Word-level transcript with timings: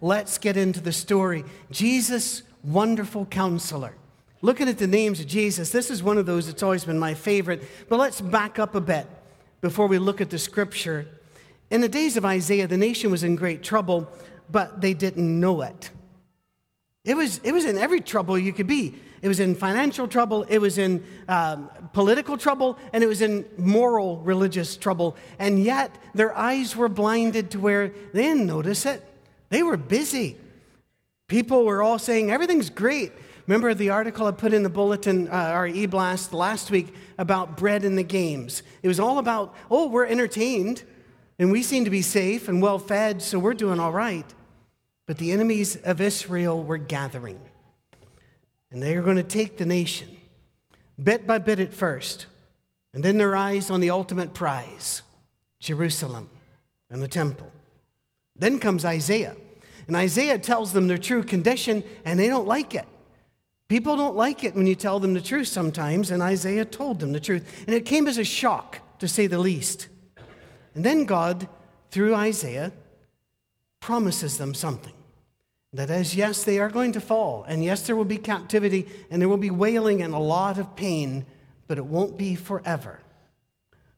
let's 0.00 0.38
get 0.38 0.56
into 0.56 0.80
the 0.80 0.92
story. 0.92 1.44
Jesus, 1.70 2.42
wonderful 2.62 3.26
counselor. 3.26 3.94
Looking 4.42 4.68
at 4.68 4.78
the 4.78 4.86
names 4.86 5.20
of 5.20 5.26
Jesus, 5.26 5.70
this 5.70 5.90
is 5.90 6.02
one 6.02 6.18
of 6.18 6.26
those 6.26 6.46
that's 6.46 6.62
always 6.62 6.84
been 6.84 6.98
my 6.98 7.14
favorite. 7.14 7.62
But 7.88 7.98
let's 7.98 8.20
back 8.20 8.58
up 8.58 8.74
a 8.74 8.80
bit 8.80 9.06
before 9.60 9.86
we 9.86 9.98
look 9.98 10.20
at 10.20 10.30
the 10.30 10.38
scripture. 10.38 11.08
In 11.70 11.80
the 11.80 11.88
days 11.88 12.16
of 12.16 12.24
Isaiah, 12.24 12.66
the 12.66 12.76
nation 12.76 13.10
was 13.10 13.24
in 13.24 13.36
great 13.36 13.62
trouble, 13.62 14.08
but 14.50 14.80
they 14.80 14.94
didn't 14.94 15.40
know 15.40 15.62
it. 15.62 15.90
It 17.04 17.16
was, 17.16 17.38
it 17.44 17.52
was 17.52 17.64
in 17.64 17.78
every 17.78 18.00
trouble 18.00 18.38
you 18.38 18.52
could 18.52 18.66
be. 18.66 18.94
It 19.22 19.28
was 19.28 19.40
in 19.40 19.54
financial 19.54 20.06
trouble, 20.06 20.42
it 20.44 20.58
was 20.58 20.76
in 20.76 21.02
um, 21.26 21.70
political 21.92 22.36
trouble, 22.36 22.78
and 22.92 23.02
it 23.02 23.06
was 23.06 23.22
in 23.22 23.46
moral 23.56 24.18
religious 24.18 24.76
trouble. 24.76 25.16
And 25.38 25.62
yet, 25.62 25.96
their 26.14 26.36
eyes 26.36 26.76
were 26.76 26.88
blinded 26.88 27.50
to 27.52 27.58
where 27.58 27.88
they 28.12 28.22
didn't 28.22 28.46
notice 28.46 28.84
it. 28.84 29.02
They 29.48 29.62
were 29.62 29.76
busy. 29.76 30.36
People 31.28 31.64
were 31.64 31.82
all 31.82 31.98
saying, 31.98 32.30
everything's 32.30 32.70
great. 32.70 33.12
Remember 33.46 33.74
the 33.74 33.90
article 33.90 34.26
I 34.26 34.32
put 34.32 34.52
in 34.52 34.62
the 34.62 34.68
bulletin, 34.68 35.28
uh, 35.28 35.32
our 35.32 35.66
e 35.66 35.86
blast 35.86 36.32
last 36.32 36.70
week 36.70 36.92
about 37.18 37.56
bread 37.56 37.84
and 37.84 37.96
the 37.96 38.02
games? 38.02 38.62
It 38.82 38.88
was 38.88 38.98
all 38.98 39.18
about, 39.18 39.54
oh, 39.70 39.88
we're 39.88 40.06
entertained 40.06 40.82
and 41.38 41.52
we 41.52 41.62
seem 41.62 41.84
to 41.84 41.90
be 41.90 42.02
safe 42.02 42.48
and 42.48 42.62
well 42.62 42.78
fed, 42.78 43.22
so 43.22 43.38
we're 43.38 43.54
doing 43.54 43.78
all 43.78 43.92
right. 43.92 44.26
But 45.06 45.18
the 45.18 45.32
enemies 45.32 45.76
of 45.76 46.00
Israel 46.00 46.62
were 46.62 46.78
gathering, 46.78 47.40
and 48.70 48.82
they 48.82 48.96
are 48.96 49.02
going 49.02 49.16
to 49.16 49.22
take 49.22 49.56
the 49.56 49.66
nation 49.66 50.08
bit 51.02 51.26
by 51.26 51.38
bit 51.38 51.60
at 51.60 51.74
first, 51.74 52.26
and 52.94 53.04
then 53.04 53.18
their 53.18 53.36
eyes 53.36 53.70
on 53.70 53.80
the 53.80 53.90
ultimate 53.90 54.34
prize 54.34 55.02
Jerusalem 55.60 56.30
and 56.90 57.02
the 57.02 57.08
temple. 57.08 57.52
Then 58.38 58.58
comes 58.58 58.84
Isaiah. 58.84 59.36
And 59.86 59.96
Isaiah 59.96 60.38
tells 60.38 60.72
them 60.72 60.88
their 60.88 60.98
true 60.98 61.22
condition, 61.22 61.84
and 62.04 62.18
they 62.18 62.28
don't 62.28 62.46
like 62.46 62.74
it. 62.74 62.86
People 63.68 63.96
don't 63.96 64.16
like 64.16 64.44
it 64.44 64.54
when 64.54 64.66
you 64.66 64.74
tell 64.74 65.00
them 65.00 65.14
the 65.14 65.20
truth 65.20 65.48
sometimes, 65.48 66.10
and 66.10 66.22
Isaiah 66.22 66.64
told 66.64 67.00
them 67.00 67.12
the 67.12 67.20
truth. 67.20 67.64
And 67.66 67.74
it 67.74 67.84
came 67.84 68.06
as 68.06 68.18
a 68.18 68.24
shock, 68.24 68.80
to 69.00 69.08
say 69.08 69.26
the 69.26 69.38
least. 69.38 69.88
And 70.74 70.84
then 70.84 71.04
God, 71.04 71.48
through 71.90 72.14
Isaiah, 72.14 72.72
promises 73.80 74.38
them 74.38 74.54
something. 74.54 74.92
That 75.72 75.90
as, 75.90 76.14
yes, 76.14 76.44
they 76.44 76.58
are 76.58 76.68
going 76.70 76.92
to 76.92 77.00
fall, 77.00 77.44
and 77.44 77.62
yes, 77.62 77.86
there 77.86 77.96
will 77.96 78.04
be 78.04 78.18
captivity, 78.18 78.86
and 79.10 79.20
there 79.20 79.28
will 79.28 79.36
be 79.36 79.50
wailing 79.50 80.02
and 80.02 80.14
a 80.14 80.18
lot 80.18 80.58
of 80.58 80.76
pain, 80.76 81.26
but 81.66 81.76
it 81.76 81.84
won't 81.84 82.16
be 82.16 82.34
forever. 82.34 83.00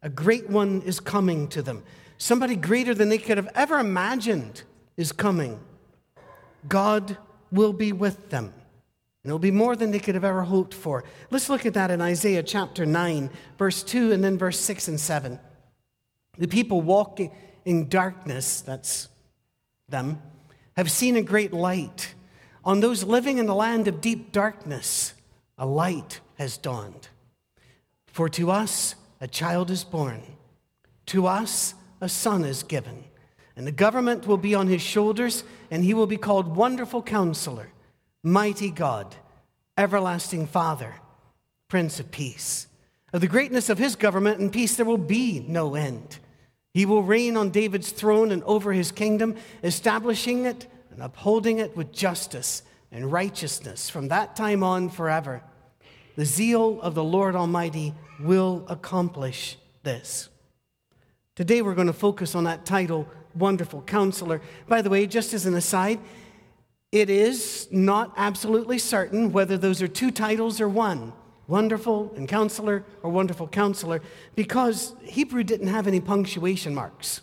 A 0.03 0.09
great 0.09 0.49
one 0.49 0.83
is 0.83 0.99
coming 0.99 1.49
to 1.49 1.63
them. 1.63 1.83
Somebody 2.19 2.57
greater 2.57 2.95
than 2.95 3.09
they 3.09 3.19
could 3.19 3.37
have 3.37 3.49
ever 3.55 3.79
imagined 3.79 4.63
is 4.97 5.13
coming. 5.13 5.61
God 6.69 7.17
will 7.53 7.73
be 7.73 7.93
with 7.93 8.31
them. 8.31 8.53
And 9.23 9.31
it'll 9.31 9.39
be 9.39 9.53
more 9.53 9.77
than 9.77 9.93
they 9.93 10.01
could 10.01 10.17
have 10.17 10.25
ever 10.25 10.43
hoped 10.43 10.75
for. 10.75 11.05
Let's 11.31 11.49
look 11.49 11.65
at 11.65 11.75
that 11.75 11.91
in 11.91 12.01
Isaiah 12.01 12.43
chapter 12.43 12.85
9, 12.85 13.31
verse 13.57 13.83
2, 13.83 14.13
and 14.13 14.23
then 14.23 14.37
verse 14.37 14.59
6 14.59 14.89
and 14.89 15.01
7. 15.01 15.39
The 16.37 16.49
people 16.49 16.81
walking 16.81 17.31
in 17.65 17.89
darkness, 17.89 18.61
that's 18.61 19.09
them, 19.89 20.21
have 20.77 20.91
seen 20.91 21.17
a 21.17 21.23
great 21.23 21.53
light. 21.53 22.15
On 22.65 22.81
those 22.81 23.05
living 23.05 23.39
in 23.39 23.47
the 23.47 23.55
land 23.55 23.89
of 23.89 24.01
deep 24.01 24.33
darkness, 24.33 25.15
a 25.57 25.67
light 25.67 26.21
has 26.37 26.57
dawned. 26.57 27.09
For 28.07 28.29
to 28.31 28.51
us 28.51 28.95
a 29.21 29.29
child 29.29 29.71
is 29.71 29.85
born, 29.85 30.23
to 31.07 31.27
us 31.27 31.75
a 32.01 32.09
son 32.09 32.45
is 32.45 32.63
given, 32.63 33.05
and 33.57 33.67
the 33.67 33.73
government 33.73 34.27
will 34.27 34.37
be 34.37 34.55
on 34.55 34.69
his 34.69 34.83
shoulders, 34.83 35.45
and 35.71 35.85
he 35.85 35.95
will 35.95 36.07
be 36.07 36.17
called 36.17 36.57
Wonderful 36.57 37.03
Counselor 37.03 37.71
mighty 38.23 38.71
God, 38.71 39.15
everlasting 39.77 40.47
Father, 40.47 40.95
Prince 41.69 42.01
of 42.01 42.11
Peace. 42.11 42.67
Of 43.13 43.21
the 43.21 43.29
greatness 43.29 43.71
of 43.71 43.79
his 43.79 43.97
government 43.97 44.39
and 44.39 44.53
peace, 44.53 44.77
there 44.77 44.85
will 44.85 44.99
be 44.99 45.41
no 45.47 45.75
end. 45.75 46.19
He 46.75 46.85
will 46.85 47.03
reign 47.03 47.37
on 47.37 47.51
David's 47.51 47.91
throne 47.91 48.31
and 48.31 48.43
over 48.45 48.73
his 48.73 48.93
kingdom, 48.93 49.37
establishing 49.63 50.45
it 50.45 50.67
and 50.91 51.03
upholding 51.03 51.59
it 51.59 51.77
with 51.77 51.93
justice 51.93 52.63
and 52.93 53.11
righteousness 53.11 53.89
from 53.89 54.09
that 54.09 54.37
time 54.37 54.63
on 54.63 54.91
forever. 54.91 55.43
The 56.17 56.27
zeal 56.27 56.81
of 56.81 56.95
the 56.95 57.05
Lord 57.05 57.35
Almighty 57.35 57.95
will 58.21 58.67
accomplish 58.69 59.57
this. 59.85 60.29
Today 61.39 61.63
we're 61.63 61.77
going 61.77 61.87
to 61.87 61.93
focus 61.93 62.35
on 62.35 62.43
that 62.45 62.67
title, 62.67 63.07
Wonderful 63.37 63.83
Counselor. 63.83 64.43
By 64.67 64.83
the 64.83 64.91
way, 64.91 65.07
just 65.07 65.33
as 65.33 65.47
an 65.47 65.55
aside, 65.55 66.01
it 66.91 67.09
is 67.09 67.69
not 67.71 68.13
absolutely 68.17 68.77
certain 68.77 69.31
whether 69.31 69.57
those 69.57 69.81
are 69.81 69.87
two 69.87 70.11
titles 70.11 70.61
or 70.61 70.69
one 70.69 71.13
wonderful 71.47 72.13
and 72.17 72.27
counselor 72.29 72.85
or 73.05 73.11
wonderful 73.13 73.47
counselor 73.47 74.03
because 74.35 74.97
Hebrew 75.05 75.45
didn't 75.45 75.69
have 75.69 75.87
any 75.87 76.01
punctuation 76.01 76.75
marks 76.75 77.21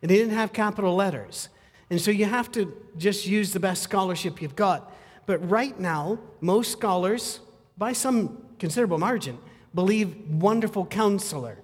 and 0.00 0.08
they 0.08 0.14
didn't 0.14 0.34
have 0.34 0.52
capital 0.52 0.94
letters. 0.94 1.48
And 1.90 2.00
so 2.00 2.12
you 2.12 2.26
have 2.26 2.52
to 2.52 2.72
just 2.98 3.26
use 3.26 3.52
the 3.52 3.58
best 3.58 3.82
scholarship 3.82 4.40
you've 4.40 4.54
got. 4.54 4.94
But 5.26 5.38
right 5.50 5.76
now, 5.76 6.20
most 6.40 6.70
scholars, 6.70 7.40
by 7.76 7.94
some 7.94 8.46
considerable 8.60 8.98
margin, 8.98 9.38
believe 9.74 10.14
wonderful 10.30 10.86
counselor 10.86 11.58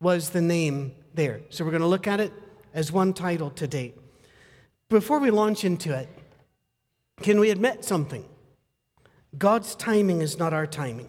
was 0.00 0.30
the 0.30 0.40
name 0.40 0.92
there. 1.14 1.40
So 1.50 1.64
we're 1.64 1.70
going 1.70 1.82
to 1.82 1.88
look 1.88 2.06
at 2.06 2.20
it 2.20 2.32
as 2.72 2.92
one 2.92 3.12
title 3.12 3.50
today. 3.50 3.94
Before 4.88 5.18
we 5.18 5.30
launch 5.30 5.64
into 5.64 5.96
it, 5.96 6.08
can 7.22 7.40
we 7.40 7.50
admit 7.50 7.84
something? 7.84 8.24
God's 9.38 9.74
timing 9.74 10.20
is 10.20 10.38
not 10.38 10.52
our 10.52 10.66
timing. 10.66 11.08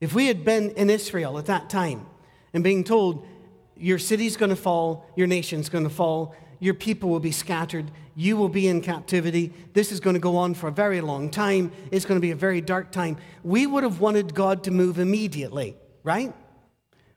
If 0.00 0.14
we 0.14 0.26
had 0.26 0.44
been 0.44 0.70
in 0.70 0.90
Israel 0.90 1.38
at 1.38 1.46
that 1.46 1.68
time 1.70 2.06
and 2.52 2.64
being 2.64 2.84
told, 2.84 3.26
your 3.76 3.98
city's 3.98 4.36
going 4.36 4.50
to 4.50 4.56
fall, 4.56 5.06
your 5.16 5.26
nation's 5.26 5.68
going 5.68 5.84
to 5.84 5.90
fall, 5.90 6.34
your 6.58 6.74
people 6.74 7.08
will 7.08 7.20
be 7.20 7.32
scattered, 7.32 7.90
you 8.14 8.36
will 8.36 8.48
be 8.48 8.68
in 8.68 8.82
captivity, 8.82 9.52
this 9.72 9.90
is 9.90 10.00
going 10.00 10.14
to 10.14 10.20
go 10.20 10.36
on 10.36 10.54
for 10.54 10.68
a 10.68 10.72
very 10.72 11.00
long 11.00 11.30
time, 11.30 11.72
it's 11.90 12.04
going 12.04 12.18
to 12.18 12.22
be 12.22 12.30
a 12.30 12.36
very 12.36 12.60
dark 12.60 12.92
time, 12.92 13.16
we 13.42 13.66
would 13.66 13.82
have 13.82 14.00
wanted 14.00 14.34
God 14.34 14.64
to 14.64 14.70
move 14.70 14.98
immediately, 14.98 15.76
right? 16.02 16.34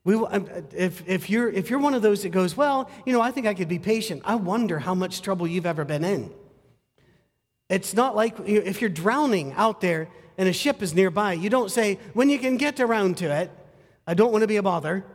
We, 0.05 0.15
um, 0.15 0.47
if, 0.75 1.07
if, 1.07 1.29
you're, 1.29 1.49
if 1.49 1.69
you're 1.69 1.79
one 1.79 1.93
of 1.93 2.01
those 2.01 2.23
that 2.23 2.29
goes, 2.29 2.57
well, 2.57 2.89
you 3.05 3.13
know, 3.13 3.21
I 3.21 3.31
think 3.31 3.47
I 3.47 3.53
could 3.53 3.69
be 3.69 3.79
patient, 3.79 4.21
I 4.25 4.35
wonder 4.35 4.79
how 4.79 4.93
much 4.93 5.21
trouble 5.21 5.47
you've 5.47 5.65
ever 5.65 5.85
been 5.85 6.03
in. 6.03 6.31
It's 7.69 7.93
not 7.93 8.15
like 8.15 8.37
if 8.45 8.81
you're 8.81 8.89
drowning 8.89 9.53
out 9.53 9.81
there 9.81 10.09
and 10.37 10.49
a 10.49 10.53
ship 10.53 10.81
is 10.81 10.93
nearby, 10.93 11.33
you 11.33 11.49
don't 11.49 11.71
say, 11.71 11.99
when 12.13 12.29
you 12.29 12.37
can 12.37 12.57
get 12.57 12.79
around 12.79 13.17
to 13.17 13.31
it, 13.31 13.51
I 14.05 14.13
don't 14.13 14.31
want 14.31 14.41
to 14.41 14.47
be 14.47 14.57
a 14.57 14.63
bother, 14.63 15.05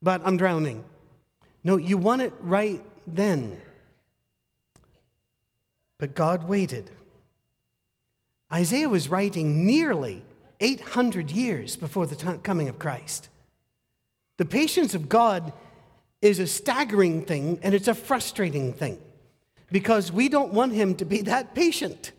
but 0.00 0.22
I'm 0.24 0.36
drowning. 0.36 0.84
No, 1.62 1.76
you 1.76 1.98
want 1.98 2.22
it 2.22 2.32
right 2.40 2.82
then. 3.06 3.60
But 5.98 6.14
God 6.14 6.48
waited. 6.48 6.90
Isaiah 8.52 8.88
was 8.88 9.08
writing 9.08 9.66
nearly 9.66 10.24
800 10.60 11.30
years 11.30 11.76
before 11.76 12.06
the 12.06 12.38
coming 12.42 12.68
of 12.68 12.78
Christ. 12.78 13.28
The 14.42 14.48
patience 14.48 14.96
of 14.96 15.08
God 15.08 15.52
is 16.20 16.40
a 16.40 16.48
staggering 16.48 17.22
thing 17.22 17.60
and 17.62 17.76
it's 17.76 17.86
a 17.86 17.94
frustrating 17.94 18.72
thing 18.72 18.98
because 19.70 20.10
we 20.10 20.28
don't 20.28 20.52
want 20.52 20.72
him 20.72 20.96
to 20.96 21.04
be 21.04 21.22
that 21.22 21.54
patient. 21.54 22.10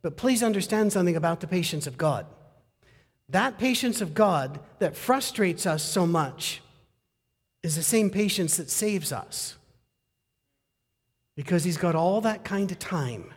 But 0.00 0.16
please 0.16 0.42
understand 0.42 0.90
something 0.90 1.16
about 1.16 1.40
the 1.40 1.46
patience 1.46 1.86
of 1.86 1.98
God. 1.98 2.24
That 3.28 3.58
patience 3.58 4.00
of 4.00 4.14
God 4.14 4.58
that 4.78 4.96
frustrates 4.96 5.66
us 5.66 5.82
so 5.82 6.06
much 6.06 6.62
is 7.62 7.76
the 7.76 7.82
same 7.82 8.08
patience 8.08 8.56
that 8.56 8.70
saves 8.70 9.12
us. 9.12 9.58
Because 11.36 11.62
he's 11.62 11.76
got 11.76 11.94
all 11.94 12.22
that 12.22 12.42
kind 12.42 12.72
of 12.72 12.78
time 12.78 13.34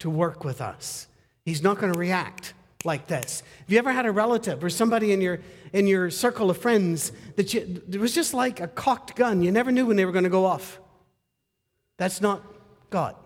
to 0.00 0.10
work 0.10 0.44
with 0.44 0.60
us. 0.60 1.08
He's 1.46 1.62
not 1.62 1.78
going 1.78 1.90
to 1.90 1.98
react 1.98 2.52
like 2.84 3.06
this. 3.06 3.42
Have 3.60 3.70
you 3.70 3.78
ever 3.78 3.92
had 3.92 4.06
a 4.06 4.12
relative 4.12 4.62
or 4.62 4.70
somebody 4.70 5.12
in 5.12 5.20
your 5.20 5.40
in 5.72 5.86
your 5.86 6.10
circle 6.10 6.50
of 6.50 6.58
friends 6.58 7.12
that 7.36 7.52
you, 7.52 7.82
it 7.90 7.98
was 7.98 8.14
just 8.14 8.34
like 8.34 8.60
a 8.60 8.68
cocked 8.68 9.16
gun? 9.16 9.42
You 9.42 9.50
never 9.50 9.72
knew 9.72 9.86
when 9.86 9.96
they 9.96 10.04
were 10.04 10.12
going 10.12 10.24
to 10.24 10.30
go 10.30 10.44
off. 10.44 10.78
That's 11.96 12.20
not 12.20 12.42
God. 12.90 13.16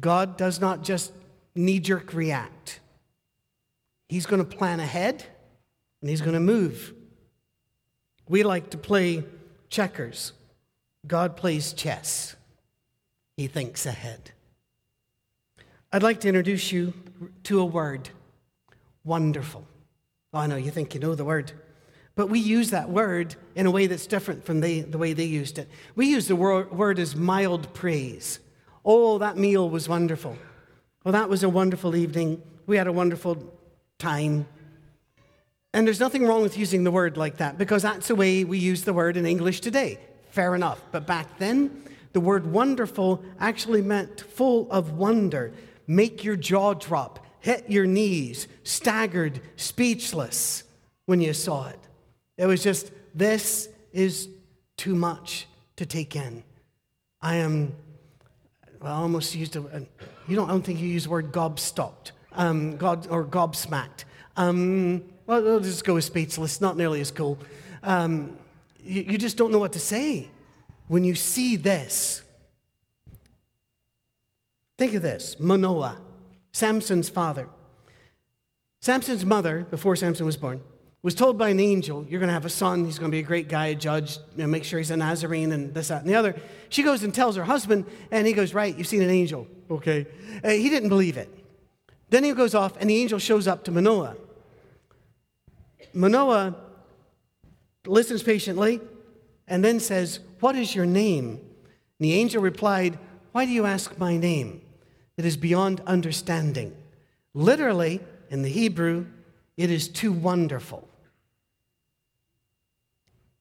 God 0.00 0.36
does 0.36 0.60
not 0.60 0.82
just 0.82 1.12
knee 1.54 1.80
jerk 1.80 2.14
react, 2.14 2.80
He's 4.08 4.26
going 4.26 4.44
to 4.44 4.56
plan 4.56 4.80
ahead 4.80 5.24
and 6.00 6.10
He's 6.10 6.20
going 6.20 6.34
to 6.34 6.40
move. 6.40 6.94
We 8.28 8.42
like 8.42 8.70
to 8.70 8.78
play 8.78 9.24
checkers, 9.68 10.32
God 11.06 11.36
plays 11.36 11.72
chess, 11.72 12.36
He 13.36 13.46
thinks 13.46 13.86
ahead. 13.86 14.32
I'd 15.94 16.02
like 16.02 16.20
to 16.20 16.28
introduce 16.28 16.72
you 16.72 16.94
to 17.44 17.60
a 17.60 17.64
word 17.64 18.08
wonderful. 19.04 19.66
Oh, 20.32 20.38
I 20.38 20.46
know 20.46 20.56
you 20.56 20.70
think 20.70 20.94
you 20.94 21.00
know 21.00 21.14
the 21.14 21.24
word. 21.24 21.52
But 22.14 22.28
we 22.28 22.38
use 22.38 22.70
that 22.70 22.88
word 22.88 23.36
in 23.54 23.66
a 23.66 23.70
way 23.70 23.86
that's 23.86 24.06
different 24.06 24.44
from 24.44 24.60
the 24.60 24.84
way 24.84 25.12
they 25.12 25.24
used 25.24 25.58
it. 25.58 25.68
We 25.94 26.06
use 26.06 26.28
the 26.28 26.36
word, 26.36 26.72
word 26.72 26.98
as 26.98 27.14
mild 27.14 27.74
praise. 27.74 28.40
Oh, 28.84 29.18
that 29.18 29.36
meal 29.36 29.68
was 29.68 29.88
wonderful. 29.88 30.38
Well, 31.04 31.12
that 31.12 31.28
was 31.28 31.42
a 31.42 31.48
wonderful 31.48 31.94
evening. 31.94 32.42
We 32.66 32.78
had 32.78 32.86
a 32.86 32.92
wonderful 32.92 33.52
time. 33.98 34.46
And 35.74 35.86
there's 35.86 36.00
nothing 36.00 36.26
wrong 36.26 36.42
with 36.42 36.56
using 36.56 36.84
the 36.84 36.90
word 36.90 37.16
like 37.18 37.36
that 37.38 37.58
because 37.58 37.82
that's 37.82 38.08
the 38.08 38.14
way 38.14 38.44
we 38.44 38.58
use 38.58 38.82
the 38.84 38.92
word 38.94 39.18
in 39.18 39.26
English 39.26 39.60
today. 39.60 39.98
Fair 40.30 40.54
enough. 40.54 40.82
But 40.90 41.06
back 41.06 41.38
then, 41.38 41.82
the 42.12 42.20
word 42.20 42.46
wonderful 42.46 43.22
actually 43.38 43.82
meant 43.82 44.20
full 44.20 44.70
of 44.70 44.92
wonder, 44.92 45.52
make 45.86 46.24
your 46.24 46.36
jaw 46.36 46.74
drop, 46.74 47.24
hit 47.40 47.68
your 47.68 47.86
knees, 47.86 48.48
staggered, 48.62 49.40
speechless 49.56 50.64
when 51.06 51.20
you 51.20 51.32
saw 51.32 51.68
it. 51.68 51.78
It 52.36 52.46
was 52.46 52.62
just, 52.62 52.90
this 53.14 53.68
is 53.92 54.28
too 54.76 54.94
much 54.94 55.46
to 55.76 55.86
take 55.86 56.16
in. 56.16 56.42
I 57.20 57.36
am, 57.36 57.74
well, 58.80 58.94
I 58.94 58.96
almost 58.96 59.34
used 59.34 59.56
a, 59.56 59.86
you 60.28 60.36
don't, 60.36 60.48
I 60.48 60.52
don't 60.52 60.62
think 60.62 60.80
you 60.80 60.88
use 60.88 61.04
the 61.04 61.10
word 61.10 61.32
gobstopped 61.32 62.12
um, 62.34 62.76
God, 62.76 63.06
or 63.08 63.24
gobsmacked. 63.24 64.04
Um, 64.36 65.04
well, 65.26 65.42
we'll 65.42 65.60
just 65.60 65.84
go 65.84 65.94
with 65.94 66.04
speechless, 66.04 66.60
not 66.60 66.76
nearly 66.76 67.00
as 67.00 67.10
cool. 67.10 67.38
Um, 67.82 68.36
you, 68.82 69.02
you 69.02 69.18
just 69.18 69.36
don't 69.36 69.52
know 69.52 69.58
what 69.58 69.72
to 69.72 69.80
say 69.80 70.28
when 70.88 71.04
you 71.04 71.14
see 71.14 71.56
this. 71.56 72.22
Think 74.82 74.94
of 74.94 75.02
this 75.02 75.38
Manoah, 75.38 76.00
Samson's 76.50 77.08
father. 77.08 77.48
Samson's 78.80 79.24
mother, 79.24 79.64
before 79.70 79.94
Samson 79.94 80.26
was 80.26 80.36
born, 80.36 80.60
was 81.04 81.14
told 81.14 81.38
by 81.38 81.50
an 81.50 81.60
angel, 81.60 82.04
You're 82.08 82.18
going 82.18 82.30
to 82.30 82.32
have 82.32 82.44
a 82.44 82.50
son. 82.50 82.84
He's 82.84 82.98
going 82.98 83.08
to 83.08 83.14
be 83.14 83.20
a 83.20 83.22
great 83.22 83.48
guy, 83.48 83.66
a 83.66 83.76
judge, 83.76 84.16
you 84.34 84.42
know, 84.42 84.48
make 84.48 84.64
sure 84.64 84.80
he's 84.80 84.90
a 84.90 84.96
Nazarene, 84.96 85.52
and 85.52 85.72
this, 85.72 85.86
that, 85.86 86.00
and 86.00 86.10
the 86.10 86.16
other. 86.16 86.34
She 86.68 86.82
goes 86.82 87.04
and 87.04 87.14
tells 87.14 87.36
her 87.36 87.44
husband, 87.44 87.86
and 88.10 88.26
he 88.26 88.32
goes, 88.32 88.54
Right, 88.54 88.76
you've 88.76 88.88
seen 88.88 89.02
an 89.02 89.10
angel. 89.10 89.46
Okay. 89.70 90.04
He 90.44 90.68
didn't 90.68 90.88
believe 90.88 91.16
it. 91.16 91.30
Then 92.10 92.24
he 92.24 92.32
goes 92.32 92.52
off, 92.52 92.76
and 92.80 92.90
the 92.90 93.00
angel 93.00 93.20
shows 93.20 93.46
up 93.46 93.62
to 93.66 93.70
Manoah. 93.70 94.16
Manoah 95.94 96.56
listens 97.86 98.24
patiently 98.24 98.80
and 99.46 99.64
then 99.64 99.78
says, 99.78 100.18
What 100.40 100.56
is 100.56 100.74
your 100.74 100.86
name? 100.86 101.28
And 101.28 101.40
the 102.00 102.14
angel 102.14 102.42
replied, 102.42 102.98
Why 103.30 103.44
do 103.44 103.52
you 103.52 103.64
ask 103.64 103.96
my 103.96 104.16
name? 104.16 104.62
It 105.16 105.24
is 105.24 105.36
beyond 105.36 105.80
understanding. 105.86 106.74
Literally, 107.34 108.00
in 108.30 108.42
the 108.42 108.48
Hebrew, 108.48 109.06
it 109.56 109.70
is 109.70 109.88
too 109.88 110.12
wonderful. 110.12 110.88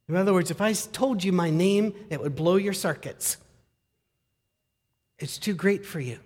In 0.09 0.17
other 0.17 0.33
words, 0.33 0.51
if 0.51 0.59
I 0.59 0.73
told 0.73 1.23
you 1.23 1.31
my 1.31 1.49
name, 1.49 1.93
it 2.09 2.21
would 2.21 2.35
blow 2.35 2.57
your 2.57 2.73
circuits. 2.73 3.37
It's 5.19 5.37
too 5.37 5.53
great 5.53 5.85
for 5.85 5.99
you. 5.99 6.19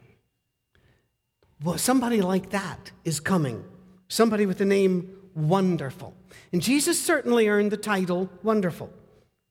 Well, 1.64 1.78
somebody 1.78 2.22
like 2.22 2.50
that 2.50 2.92
is 3.04 3.20
coming. 3.20 3.64
Somebody 4.08 4.46
with 4.46 4.58
the 4.58 4.66
name 4.66 5.12
Wonderful. 5.36 6.14
And 6.54 6.62
Jesus 6.62 7.02
certainly 7.02 7.50
earned 7.50 7.70
the 7.70 7.78
title 7.78 8.30
Wonderful. 8.42 8.90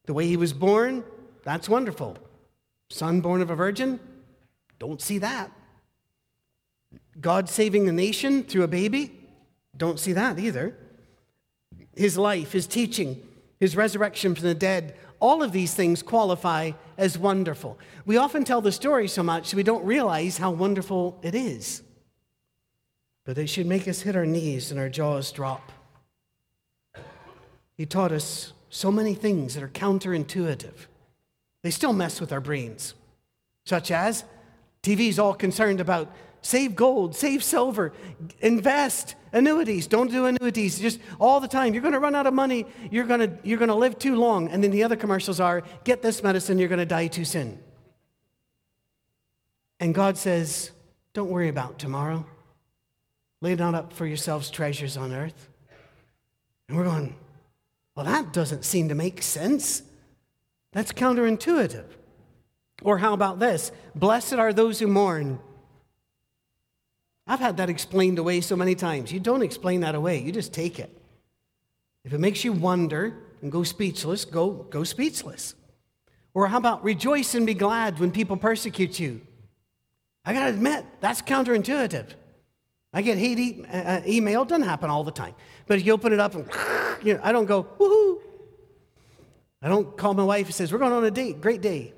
The 0.06 0.14
way 0.14 0.26
he 0.26 0.37
was 0.37 0.52
born, 0.52 1.05
that's 1.44 1.69
wonderful. 1.69 2.17
Son 2.88 3.20
born 3.20 3.43
of 3.43 3.50
a 3.50 3.55
virgin, 3.55 4.00
don't 4.79 5.00
see 5.00 5.19
that. 5.19 5.52
God 7.20 7.49
saving 7.49 7.87
the 7.87 7.93
nation 7.93 8.43
through 8.43 8.64
a 8.64 8.69
baby, 8.69 9.12
don't 9.76 9.99
see 9.99 10.12
that 10.12 10.38
either. 10.38 10.76
His 11.94 12.19
life, 12.19 12.52
his 12.52 12.66
teaching, 12.66 13.22
his 13.61 13.76
resurrection 13.76 14.34
from 14.34 14.44
the 14.44 14.55
dead, 14.55 14.96
all 15.20 15.43
of 15.43 15.52
these 15.52 15.75
things 15.75 16.02
qualify 16.02 16.72
as 16.99 17.16
wonderful. 17.16 17.78
We 18.05 18.16
often 18.16 18.44
tell 18.44 18.61
the 18.61 18.72
story 18.72 19.08
so 19.08 19.22
much 19.22 19.55
we 19.55 19.62
don't 19.62 19.84
realize 19.84 20.38
how 20.38 20.50
wonderful 20.50 21.19
it 21.22 21.34
is 21.34 21.82
but 23.25 23.37
they 23.37 23.46
should 23.46 23.66
make 23.66 23.88
us 23.88 24.02
hit 24.02 24.16
our 24.16 24.26
knees 24.26 24.70
and 24.70 24.78
our 24.78 24.88
jaws 24.88 25.32
drop. 25.32 25.72
He 27.76 27.87
taught 27.87 28.12
us 28.12 28.52
so 28.69 28.93
many 28.93 29.14
things 29.14 29.55
that 29.55 29.62
are 29.62 29.69
counterintuitive. 29.69 30.87
They 31.62 31.70
still 31.70 31.93
mess 31.93 32.20
with 32.20 32.32
our 32.32 32.40
brains, 32.40 32.94
such 33.64 33.90
as 33.90 34.25
TV's 34.82 35.19
all 35.19 35.34
concerned 35.34 35.81
about 35.81 36.12
save 36.44 36.76
gold, 36.76 37.17
save 37.17 37.43
silver, 37.43 37.93
invest, 38.41 39.14
annuities. 39.32 39.87
Don't 39.87 40.11
do 40.11 40.26
annuities 40.26 40.79
just 40.79 41.00
all 41.19 41.41
the 41.41 41.49
time. 41.49 41.73
You're 41.73 41.82
going 41.82 41.94
to 41.94 42.00
run 42.00 42.14
out 42.14 42.26
of 42.26 42.35
money. 42.35 42.67
You're 42.91 43.06
going 43.06 43.20
to, 43.20 43.38
you're 43.43 43.58
going 43.58 43.70
to 43.70 43.75
live 43.75 43.99
too 43.99 44.14
long. 44.14 44.49
And 44.49 44.62
then 44.62 44.70
the 44.70 44.85
other 44.85 44.94
commercials 44.94 45.41
are 45.41 45.62
get 45.85 46.02
this 46.02 46.23
medicine, 46.23 46.58
you're 46.58 46.69
going 46.69 46.79
to 46.79 46.87
die 46.87 47.06
too 47.06 47.25
soon. 47.25 47.58
And 49.81 49.94
God 49.94 50.19
says, 50.19 50.70
don't 51.14 51.31
worry 51.31 51.49
about 51.49 51.79
tomorrow. 51.79 52.26
Lay 53.40 53.55
not 53.55 53.75
up 53.75 53.93
for 53.93 54.06
yourselves 54.06 54.50
treasures 54.50 54.97
on 54.97 55.12
earth. 55.12 55.49
And 56.69 56.76
we're 56.76 56.85
going, 56.85 57.17
well, 57.97 58.06
that 58.06 58.32
doesn't 58.32 58.64
seem 58.64 58.90
to 58.90 58.94
make 58.94 59.23
sense. 59.23 59.82
That's 60.73 60.93
counterintuitive. 60.93 61.85
Or 62.82 62.99
how 62.99 63.14
about 63.14 63.38
this? 63.38 63.73
Blessed 63.94 64.35
are 64.35 64.52
those 64.52 64.79
who 64.79 64.87
mourn. 64.87 65.38
I've 67.26 67.41
had 67.41 67.56
that 67.56 67.71
explained 67.71 68.19
away 68.19 68.41
so 68.41 68.56
many 68.56 68.75
times. 68.75 69.12
You 69.12 69.21
don't 69.21 69.43
explain 69.43 69.81
that 69.81 69.94
away, 69.94 70.21
you 70.21 70.32
just 70.32 70.53
take 70.53 70.79
it. 70.79 70.91
If 72.05 72.12
it 72.12 72.21
makes 72.21 72.44
you 72.44 72.53
wonder 72.53 73.15
and 73.41 73.50
go 73.50 73.62
speechless, 73.62 74.25
go, 74.25 74.50
go 74.50 74.85
speechless. 74.85 75.55
Or 76.35 76.49
how 76.49 76.59
about 76.59 76.85
rejoice 76.85 77.35
and 77.35 77.47
be 77.47 77.55
glad 77.55 77.99
when 77.99 78.11
people 78.11 78.37
persecute 78.37 78.99
you? 78.99 79.21
I 80.25 80.32
got 80.32 80.44
to 80.44 80.50
admit, 80.50 80.85
that's 81.00 81.23
counterintuitive. 81.23 82.09
I 82.93 83.03
get 83.03 83.19
hate 83.19 83.38
e- 83.38 83.65
uh, 83.73 83.76
uh, 83.76 84.00
email. 84.06 84.43
It 84.43 84.49
doesn't 84.49 84.67
happen 84.67 84.91
all 84.91 85.05
the 85.05 85.12
time. 85.12 85.35
But 85.67 85.79
if 85.79 85.87
you 85.87 85.93
open 85.93 86.12
it 86.12 86.21
up 86.21 86.35
and, 86.35 86.49
you 87.03 87.15
know, 87.15 87.21
I 87.23 87.32
don't 87.32 87.47
go, 87.47 87.65
woohoo. 87.65 88.21
I 89.62 89.69
don't 89.69 89.97
call 89.97 90.15
my 90.15 90.25
wife 90.25 90.47
and 90.47 90.55
says, 90.55 90.73
we're 90.73 90.79
going 90.79 90.93
on 90.93 91.05
a 91.05 91.11
date, 91.11 91.41
great 91.41 91.61
day. 91.61 91.94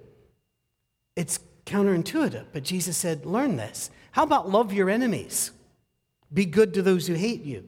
It's 1.17 1.41
counterintuitive, 1.65 2.47
but 2.53 2.63
Jesus 2.63 2.97
said, 2.97 3.27
learn 3.27 3.57
this. 3.57 3.91
How 4.17 4.23
about 4.23 4.49
love 4.49 4.73
your 4.73 4.89
enemies? 4.89 5.51
Be 6.33 6.47
good 6.47 6.73
to 6.73 6.81
those 6.81 7.07
who 7.07 7.13
hate 7.13 7.45
you. 7.45 7.65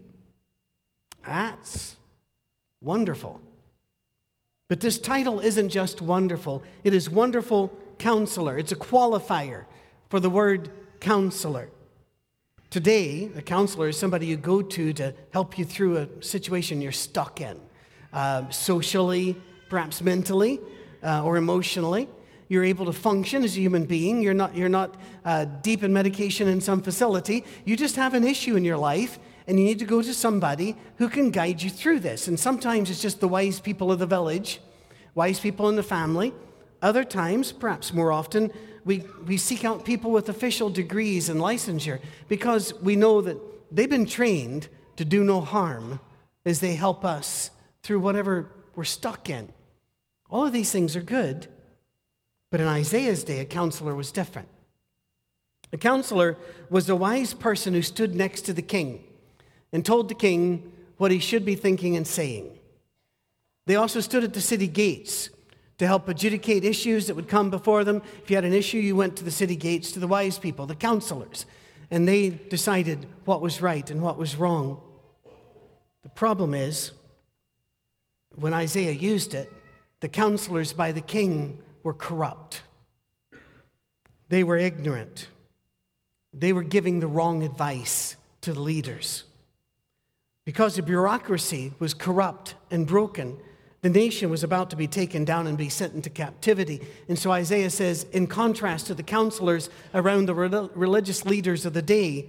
That's 1.23 1.95
wonderful. 2.81 3.43
But 4.71 4.81
this 4.81 4.99
title 4.99 5.41
isn't 5.41 5.69
just 5.69 6.01
wonderful, 6.01 6.63
it 6.85 6.95
is 6.95 7.11
wonderful 7.11 7.71
counselor. 7.99 8.57
It's 8.57 8.73
a 8.73 8.77
qualifier 8.77 9.67
for 10.09 10.21
the 10.21 10.31
word 10.31 10.71
counselor. 11.01 11.69
Today, 12.71 13.31
a 13.37 13.43
counselor 13.43 13.89
is 13.89 13.99
somebody 13.99 14.25
you 14.25 14.39
go 14.39 14.63
to 14.63 14.95
to 14.95 15.13
help 15.35 15.59
you 15.59 15.67
through 15.67 15.99
a 15.99 16.23
situation 16.23 16.81
you're 16.81 16.93
stuck 16.93 17.43
in, 17.43 17.61
uh, 18.15 18.49
socially, 18.49 19.37
perhaps 19.69 20.01
mentally, 20.01 20.61
uh, 21.03 21.23
or 21.23 21.37
emotionally. 21.37 22.09
You're 22.49 22.65
able 22.65 22.87
to 22.87 22.93
function 22.93 23.45
as 23.45 23.57
a 23.57 23.61
human 23.61 23.85
being. 23.85 24.23
You're 24.23 24.35
not, 24.35 24.57
you're 24.57 24.69
not 24.69 24.97
uh, 25.25 25.45
deep 25.45 25.83
in 25.83 25.93
medication 25.93 26.49
in 26.49 26.61
some 26.61 26.83
facility. 26.83 27.45
You 27.65 27.77
just 27.77 27.97
have 27.97 28.15
an 28.15 28.25
issue 28.25 28.57
in 28.57 28.65
your 28.65 28.79
life, 28.79 29.19
and 29.47 29.59
you 29.59 29.65
need 29.65 29.79
to 29.81 29.85
go 29.85 30.01
to 30.01 30.15
somebody 30.15 30.77
who 30.97 31.09
can 31.09 31.31
guide 31.31 31.63
you 31.63 31.71
through 31.71 32.01
this. 32.01 32.27
And 32.27 32.41
sometimes 32.41 32.91
it's 32.91 33.03
just 33.03 33.21
the 33.21 33.29
wise 33.29 33.61
people 33.61 33.93
of 33.93 33.99
the 33.99 34.07
village, 34.07 34.61
wise 35.15 35.41
people 35.41 35.69
in 35.69 35.77
the 35.77 35.83
family. 35.83 36.33
Other 36.81 37.05
times, 37.05 37.53
perhaps 37.53 37.93
more 37.93 38.13
often, 38.13 38.51
we, 38.85 39.05
we 39.27 39.37
seek 39.37 39.65
out 39.65 39.85
people 39.85 40.11
with 40.11 40.29
official 40.29 40.71
degrees 40.71 41.29
and 41.29 41.41
licensure 41.41 42.01
because 42.29 42.73
we 42.81 42.97
know 42.97 43.21
that 43.21 43.37
they've 43.71 43.91
been 43.91 44.07
trained 44.07 44.69
to 44.97 45.05
do 45.05 45.23
no 45.23 45.43
harm 45.43 46.01
as 46.47 46.61
they 46.61 46.75
help 46.75 47.05
us 47.05 47.51
through 47.83 48.01
whatever 48.01 48.51
we're 48.75 48.85
stuck 48.85 49.29
in. 49.29 49.53
All 50.31 50.47
of 50.47 50.53
these 50.53 50.71
things 50.71 50.97
are 50.97 51.03
good, 51.03 51.49
but 52.51 52.61
in 52.61 52.67
Isaiah's 52.67 53.25
day, 53.25 53.41
a 53.41 53.45
counselor 53.45 53.95
was 53.95 54.11
different. 54.13 54.49
A 55.73 55.77
counselor 55.77 56.37
was 56.71 56.89
a 56.89 56.97
wise 56.97 57.35
person 57.35 57.75
who 57.75 57.83
stood 57.83 58.15
next 58.15 58.43
to 58.43 58.53
the 58.53 58.63
king 58.63 59.05
and 59.73 59.85
told 59.85 60.09
the 60.09 60.15
king 60.15 60.73
what 60.97 61.11
he 61.11 61.19
should 61.19 61.45
be 61.45 61.55
thinking 61.55 61.97
and 61.97 62.07
saying. 62.07 62.59
They 63.67 63.77
also 63.77 64.01
stood 64.01 64.25
at 64.25 64.33
the 64.33 64.41
city 64.41 64.67
gates 64.67 65.29
to 65.77 65.87
help 65.87 66.09
adjudicate 66.09 66.65
issues 66.65 67.07
that 67.07 67.15
would 67.15 67.29
come 67.29 67.51
before 67.51 67.85
them. 67.85 68.03
If 68.23 68.31
you 68.31 68.37
had 68.37 68.45
an 68.45 68.55
issue, 68.55 68.79
you 68.79 68.97
went 68.97 69.17
to 69.17 69.25
the 69.25 69.31
city 69.31 69.57
gates, 69.57 69.93
to 69.93 70.01
the 70.01 70.09
wise 70.09 70.39
people, 70.39 70.67
the 70.67 70.75
counselors, 70.75 71.45
and 71.91 72.09
they 72.09 72.31
decided 72.31 73.07
what 73.27 73.41
was 73.43 73.61
right 73.61 73.89
and 73.91 74.03
what 74.03 74.17
was 74.17 74.37
wrong. 74.37 74.81
The 76.03 76.09
problem 76.09 76.55
is, 76.55 76.93
when 78.35 78.55
Isaiah 78.55 78.93
used 78.93 79.35
it, 79.35 79.53
the 80.01 80.09
counselors 80.09 80.73
by 80.73 80.93
the 80.93 81.01
king 81.01 81.59
were 81.83 81.95
corrupt. 81.95 82.63
They 84.29 84.45
were 84.45 84.57
ignorant. 84.57 85.29
They 86.33 86.53
were 86.53 86.63
giving 86.63 87.01
the 87.01 87.07
wrong 87.07 87.43
advice 87.43 88.17
to 88.43 88.53
the 88.53 88.61
leaders. 88.61 89.25
Because 90.45 90.77
the 90.77 90.83
bureaucracy 90.83 91.73
was 91.79 91.95
corrupt 91.95 92.55
and 92.71 92.87
broken, 92.87 93.39
the 93.81 93.91
nation 93.91 94.29
was 94.29 94.43
about 94.43 94.71
to 94.71 94.77
be 94.77 94.87
taken 94.87 95.25
down 95.25 95.47
and 95.47 95.57
be 95.57 95.69
sent 95.69 95.95
into 95.95 96.11
captivity. 96.11 96.81
And 97.09 97.19
so 97.19 97.31
Isaiah 97.31 97.71
says, 97.71 98.05
in 98.13 98.27
contrast 98.27 98.87
to 98.87 98.95
the 98.95 99.03
counselors 99.03 99.71
around 99.95 100.27
the 100.27 100.35
religious 100.35 101.25
leaders 101.25 101.65
of 101.65 101.75
the 101.75 101.83
day, 101.83 102.27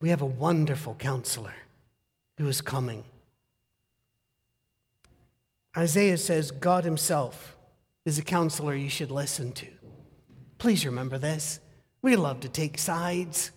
we 0.00 0.10
have 0.10 0.22
a 0.22 0.26
wonderful 0.26 0.94
counselor 0.94 1.54
who 2.36 2.46
is 2.46 2.60
coming. 2.60 3.04
Isaiah 5.76 6.18
says, 6.18 6.50
God 6.50 6.84
Himself 6.84 7.55
is 8.06 8.18
a 8.18 8.22
counselor 8.22 8.74
you 8.74 8.88
should 8.88 9.10
listen 9.10 9.52
to. 9.52 9.66
Please 10.56 10.86
remember 10.86 11.18
this. 11.18 11.60
We 12.00 12.16
love 12.16 12.40
to 12.40 12.48
take 12.48 12.78
sides. 12.78 13.50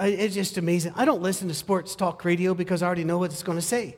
It's 0.00 0.34
just 0.34 0.58
amazing. 0.58 0.94
I 0.96 1.04
don't 1.04 1.22
listen 1.22 1.46
to 1.48 1.54
sports 1.54 1.94
talk 1.94 2.24
radio 2.24 2.54
because 2.54 2.82
I 2.82 2.86
already 2.86 3.04
know 3.04 3.18
what 3.18 3.30
it's 3.30 3.42
going 3.44 3.58
to 3.58 3.62
say. 3.62 3.94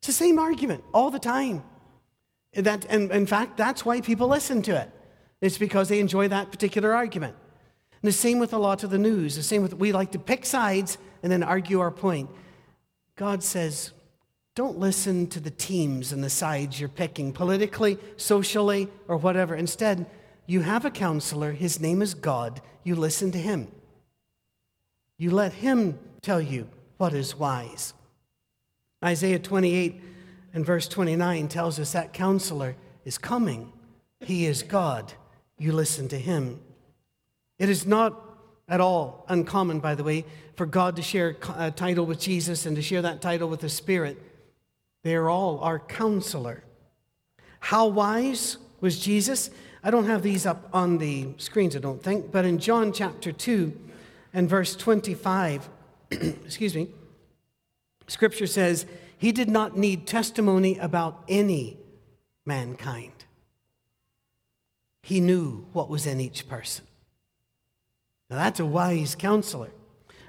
It's 0.00 0.08
the 0.08 0.12
same 0.12 0.38
argument 0.38 0.84
all 0.92 1.10
the 1.10 1.18
time. 1.18 1.62
That, 2.52 2.84
and 2.86 3.10
in 3.10 3.26
fact, 3.26 3.56
that's 3.56 3.84
why 3.84 4.00
people 4.00 4.28
listen 4.28 4.60
to 4.62 4.80
it. 4.80 4.90
It's 5.40 5.58
because 5.58 5.88
they 5.88 6.00
enjoy 6.00 6.28
that 6.28 6.50
particular 6.50 6.94
argument. 6.94 7.36
And 8.02 8.08
the 8.08 8.12
same 8.12 8.38
with 8.38 8.52
a 8.52 8.58
lot 8.58 8.82
of 8.82 8.90
the 8.90 8.98
news. 8.98 9.36
The 9.36 9.42
same 9.42 9.62
with 9.62 9.74
we 9.74 9.92
like 9.92 10.12
to 10.12 10.18
pick 10.18 10.44
sides 10.44 10.98
and 11.22 11.30
then 11.30 11.42
argue 11.42 11.80
our 11.80 11.90
point. 11.90 12.28
God 13.14 13.42
says, 13.42 13.92
don't 14.56 14.78
listen 14.78 15.26
to 15.28 15.38
the 15.38 15.50
teams 15.50 16.12
and 16.12 16.24
the 16.24 16.30
sides 16.30 16.80
you're 16.80 16.88
picking 16.88 17.30
politically, 17.30 17.98
socially, 18.16 18.88
or 19.06 19.18
whatever. 19.18 19.54
Instead, 19.54 20.06
you 20.46 20.62
have 20.62 20.86
a 20.86 20.90
counselor. 20.90 21.52
His 21.52 21.78
name 21.78 22.00
is 22.00 22.14
God. 22.14 22.62
You 22.82 22.96
listen 22.96 23.30
to 23.32 23.38
him. 23.38 23.70
You 25.18 25.30
let 25.30 25.52
him 25.52 25.98
tell 26.22 26.40
you 26.40 26.68
what 26.96 27.12
is 27.12 27.36
wise. 27.36 27.92
Isaiah 29.04 29.38
28 29.38 30.00
and 30.54 30.64
verse 30.64 30.88
29 30.88 31.48
tells 31.48 31.78
us 31.78 31.92
that 31.92 32.14
counselor 32.14 32.76
is 33.04 33.18
coming. 33.18 33.74
He 34.20 34.46
is 34.46 34.62
God. 34.62 35.12
You 35.58 35.72
listen 35.72 36.08
to 36.08 36.18
him. 36.18 36.60
It 37.58 37.68
is 37.68 37.86
not 37.86 38.18
at 38.68 38.80
all 38.80 39.26
uncommon, 39.28 39.80
by 39.80 39.94
the 39.94 40.02
way, 40.02 40.24
for 40.54 40.64
God 40.64 40.96
to 40.96 41.02
share 41.02 41.36
a 41.58 41.70
title 41.70 42.06
with 42.06 42.18
Jesus 42.18 42.64
and 42.64 42.74
to 42.74 42.80
share 42.80 43.02
that 43.02 43.20
title 43.20 43.50
with 43.50 43.60
the 43.60 43.68
Spirit. 43.68 44.16
They 45.06 45.14
are 45.14 45.30
all 45.30 45.60
our 45.60 45.78
counselor. 45.78 46.64
How 47.60 47.86
wise 47.86 48.56
was 48.80 48.98
Jesus? 48.98 49.50
I 49.84 49.92
don't 49.92 50.06
have 50.06 50.24
these 50.24 50.44
up 50.46 50.68
on 50.72 50.98
the 50.98 51.28
screens, 51.36 51.76
I 51.76 51.78
don't 51.78 52.02
think, 52.02 52.32
but 52.32 52.44
in 52.44 52.58
John 52.58 52.92
chapter 52.92 53.30
2 53.30 53.72
and 54.34 54.48
verse 54.48 54.74
25, 54.74 55.68
excuse 56.10 56.74
me, 56.74 56.88
scripture 58.08 58.48
says, 58.48 58.84
He 59.16 59.30
did 59.30 59.48
not 59.48 59.78
need 59.78 60.08
testimony 60.08 60.76
about 60.76 61.22
any 61.28 61.76
mankind. 62.44 63.26
He 65.04 65.20
knew 65.20 65.66
what 65.72 65.88
was 65.88 66.04
in 66.04 66.18
each 66.18 66.48
person. 66.48 66.84
Now 68.28 68.38
that's 68.38 68.58
a 68.58 68.66
wise 68.66 69.14
counselor. 69.14 69.70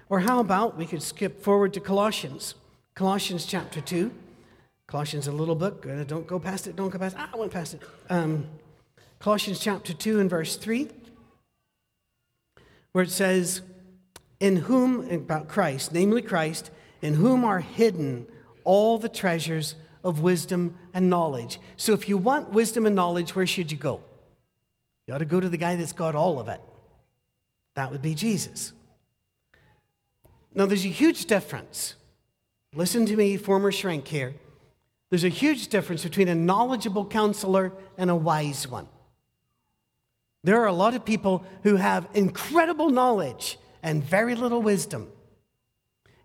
Or 0.08 0.20
how 0.20 0.40
about 0.40 0.78
we 0.78 0.86
could 0.86 1.02
skip 1.02 1.42
forward 1.42 1.74
to 1.74 1.80
Colossians, 1.80 2.54
Colossians 2.94 3.48
chapter 3.48 3.82
2. 3.82 4.12
Colossians, 4.88 5.28
a 5.28 5.34
little 5.34 5.56
book. 5.56 5.86
Don't 6.08 6.26
go 6.26 6.40
past 6.40 6.66
it. 6.66 6.78
Don't 6.78 6.90
go 6.90 6.98
past 6.98 7.16
it. 7.16 7.20
Ah, 7.22 7.30
I 7.34 7.38
went 7.38 7.52
past 7.52 7.74
it. 7.74 7.82
Um, 8.10 8.46
Colossians 9.20 9.60
chapter 9.60 9.94
2 9.94 10.22
and 10.22 10.30
verse 10.30 10.56
3, 10.56 10.88
where 12.94 13.04
it 13.04 13.12
says, 13.12 13.62
In 14.40 14.56
whom, 14.56 15.10
about 15.12 15.50
Christ, 15.50 15.92
namely 15.92 16.22
Christ, 16.22 16.72
in 17.02 17.16
whom 17.16 17.44
are 17.44 17.60
hidden 17.60 18.28
all 18.64 18.98
the 18.98 19.10
treasures 19.10 19.76
of 20.06 20.22
wisdom 20.22 20.78
and 20.94 21.10
knowledge. 21.10 21.60
So 21.76 21.92
if 21.94 22.08
you 22.08 22.18
want 22.18 22.52
wisdom 22.52 22.86
and 22.86 22.96
knowledge, 22.96 23.36
where 23.36 23.48
should 23.48 23.72
you 23.72 23.78
go? 23.78 24.02
You 25.06 25.14
ought 25.14 25.20
to 25.20 25.26
go 25.26 25.42
to 25.42 25.50
the 25.50 25.58
guy 25.58 25.76
that's 25.76 25.94
got 25.94 26.16
all 26.16 26.40
of 26.40 26.48
it. 26.48 26.62
That 27.76 27.92
would 27.92 28.02
be 28.02 28.16
Jesus. 28.16 28.72
Now, 30.54 30.66
there's 30.66 30.86
a 30.86 30.90
huge 30.90 31.26
difference. 31.26 31.96
Listen 32.74 33.06
to 33.06 33.16
me, 33.16 33.36
former 33.38 33.72
shrink 33.72 34.08
here. 34.08 34.34
There's 35.10 35.24
a 35.24 35.30
huge 35.30 35.70
difference 35.70 36.04
between 36.04 36.28
a 36.28 36.36
knowledgeable 36.36 37.06
counselor 37.06 37.74
and 37.98 38.10
a 38.10 38.16
wise 38.16 38.68
one. 38.68 38.88
There 40.44 40.62
are 40.62 40.68
a 40.68 40.74
lot 40.74 40.94
of 40.94 41.06
people 41.06 41.46
who 41.64 41.78
have 41.78 42.08
incredible 42.14 42.90
knowledge 42.90 43.58
and 43.82 44.04
very 44.04 44.36
little 44.36 44.62
wisdom. 44.62 45.10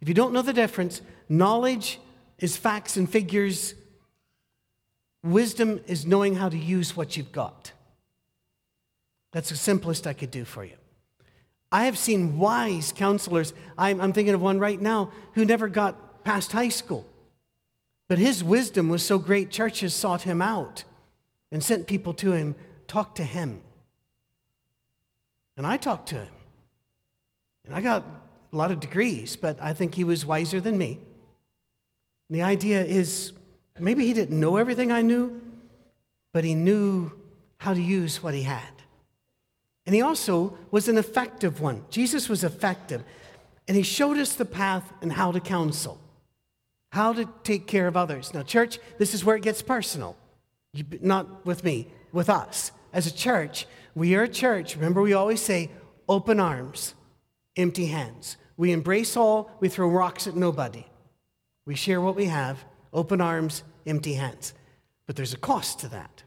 If 0.00 0.08
you 0.08 0.14
don't 0.14 0.32
know 0.32 0.42
the 0.42 0.52
difference, 0.52 1.00
knowledge 1.28 2.00
is 2.38 2.56
facts 2.56 2.96
and 2.96 3.08
figures, 3.08 3.74
wisdom 5.22 5.80
is 5.86 6.04
knowing 6.04 6.34
how 6.34 6.48
to 6.48 6.58
use 6.58 6.96
what 6.96 7.16
you've 7.16 7.32
got. 7.32 7.72
That's 9.32 9.48
the 9.48 9.56
simplest 9.56 10.06
I 10.06 10.12
could 10.12 10.30
do 10.30 10.44
for 10.44 10.64
you. 10.64 10.76
I 11.70 11.86
have 11.86 11.96
seen 11.96 12.38
wise 12.38 12.92
counselors. 12.94 13.54
I'm, 13.78 14.00
I'm, 14.00 14.12
thinking 14.12 14.34
of 14.34 14.42
one 14.42 14.58
right 14.58 14.80
now 14.80 15.10
who 15.32 15.44
never 15.44 15.68
got 15.68 16.22
past 16.22 16.52
high 16.52 16.68
school. 16.68 17.06
But 18.12 18.18
his 18.18 18.44
wisdom 18.44 18.90
was 18.90 19.02
so 19.02 19.18
great, 19.18 19.50
churches 19.50 19.94
sought 19.94 20.20
him 20.20 20.42
out 20.42 20.84
and 21.50 21.64
sent 21.64 21.86
people 21.86 22.12
to 22.12 22.32
him, 22.32 22.54
talk 22.86 23.14
to 23.14 23.24
him. 23.24 23.62
And 25.56 25.66
I 25.66 25.78
talked 25.78 26.10
to 26.10 26.16
him. 26.16 26.34
And 27.64 27.74
I 27.74 27.80
got 27.80 28.04
a 28.52 28.54
lot 28.54 28.70
of 28.70 28.80
degrees, 28.80 29.34
but 29.34 29.56
I 29.62 29.72
think 29.72 29.94
he 29.94 30.04
was 30.04 30.26
wiser 30.26 30.60
than 30.60 30.76
me. 30.76 30.98
And 32.28 32.36
the 32.38 32.42
idea 32.42 32.84
is 32.84 33.32
maybe 33.80 34.06
he 34.06 34.12
didn't 34.12 34.38
know 34.38 34.58
everything 34.58 34.92
I 34.92 35.00
knew, 35.00 35.40
but 36.34 36.44
he 36.44 36.54
knew 36.54 37.12
how 37.56 37.72
to 37.72 37.80
use 37.80 38.22
what 38.22 38.34
he 38.34 38.42
had. 38.42 38.74
And 39.86 39.94
he 39.94 40.02
also 40.02 40.58
was 40.70 40.86
an 40.86 40.98
effective 40.98 41.62
one. 41.62 41.86
Jesus 41.88 42.28
was 42.28 42.44
effective. 42.44 43.04
And 43.66 43.74
he 43.74 43.82
showed 43.82 44.18
us 44.18 44.34
the 44.34 44.44
path 44.44 44.92
and 45.00 45.10
how 45.10 45.32
to 45.32 45.40
counsel, 45.40 45.98
how 46.92 47.10
to 47.14 47.26
take 47.42 47.66
care 47.66 47.86
of 47.86 47.96
others. 47.96 48.34
Now, 48.34 48.42
church, 48.42 48.78
this 48.98 49.14
is 49.14 49.24
where 49.24 49.36
it 49.36 49.42
gets 49.42 49.62
personal. 49.62 50.14
You, 50.74 50.84
not 51.00 51.46
with 51.46 51.64
me, 51.64 51.88
with 52.12 52.28
us. 52.28 52.70
As 52.92 53.06
a 53.06 53.14
church, 53.14 53.66
we 53.94 54.14
are 54.14 54.24
a 54.24 54.28
church. 54.28 54.76
Remember, 54.76 55.00
we 55.00 55.14
always 55.14 55.40
say 55.40 55.70
open 56.06 56.38
arms, 56.38 56.94
empty 57.56 57.86
hands. 57.86 58.36
We 58.58 58.72
embrace 58.72 59.16
all, 59.16 59.50
we 59.58 59.70
throw 59.70 59.88
rocks 59.88 60.26
at 60.26 60.36
nobody. 60.36 60.84
We 61.64 61.76
share 61.76 62.02
what 62.02 62.14
we 62.14 62.26
have, 62.26 62.62
open 62.92 63.22
arms, 63.22 63.62
empty 63.86 64.12
hands. 64.12 64.52
But 65.06 65.16
there's 65.16 65.32
a 65.32 65.38
cost 65.38 65.80
to 65.80 65.88
that. 65.88 66.22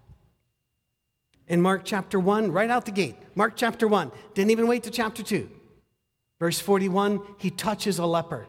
In 1.48 1.62
Mark 1.62 1.84
chapter 1.86 2.20
1, 2.20 2.52
right 2.52 2.72
out 2.72 2.86
the 2.86 2.92
gate, 2.92 3.18
Mark 3.36 3.54
chapter 3.56 3.88
1, 3.88 4.12
didn't 4.34 4.50
even 4.50 4.66
wait 4.66 4.82
to 4.84 4.90
chapter 4.90 5.22
2. 5.22 5.48
Verse 6.40 6.60
41, 6.60 7.22
he 7.38 7.52
touches 7.52 8.00
a 8.00 8.06
leper. 8.08 8.48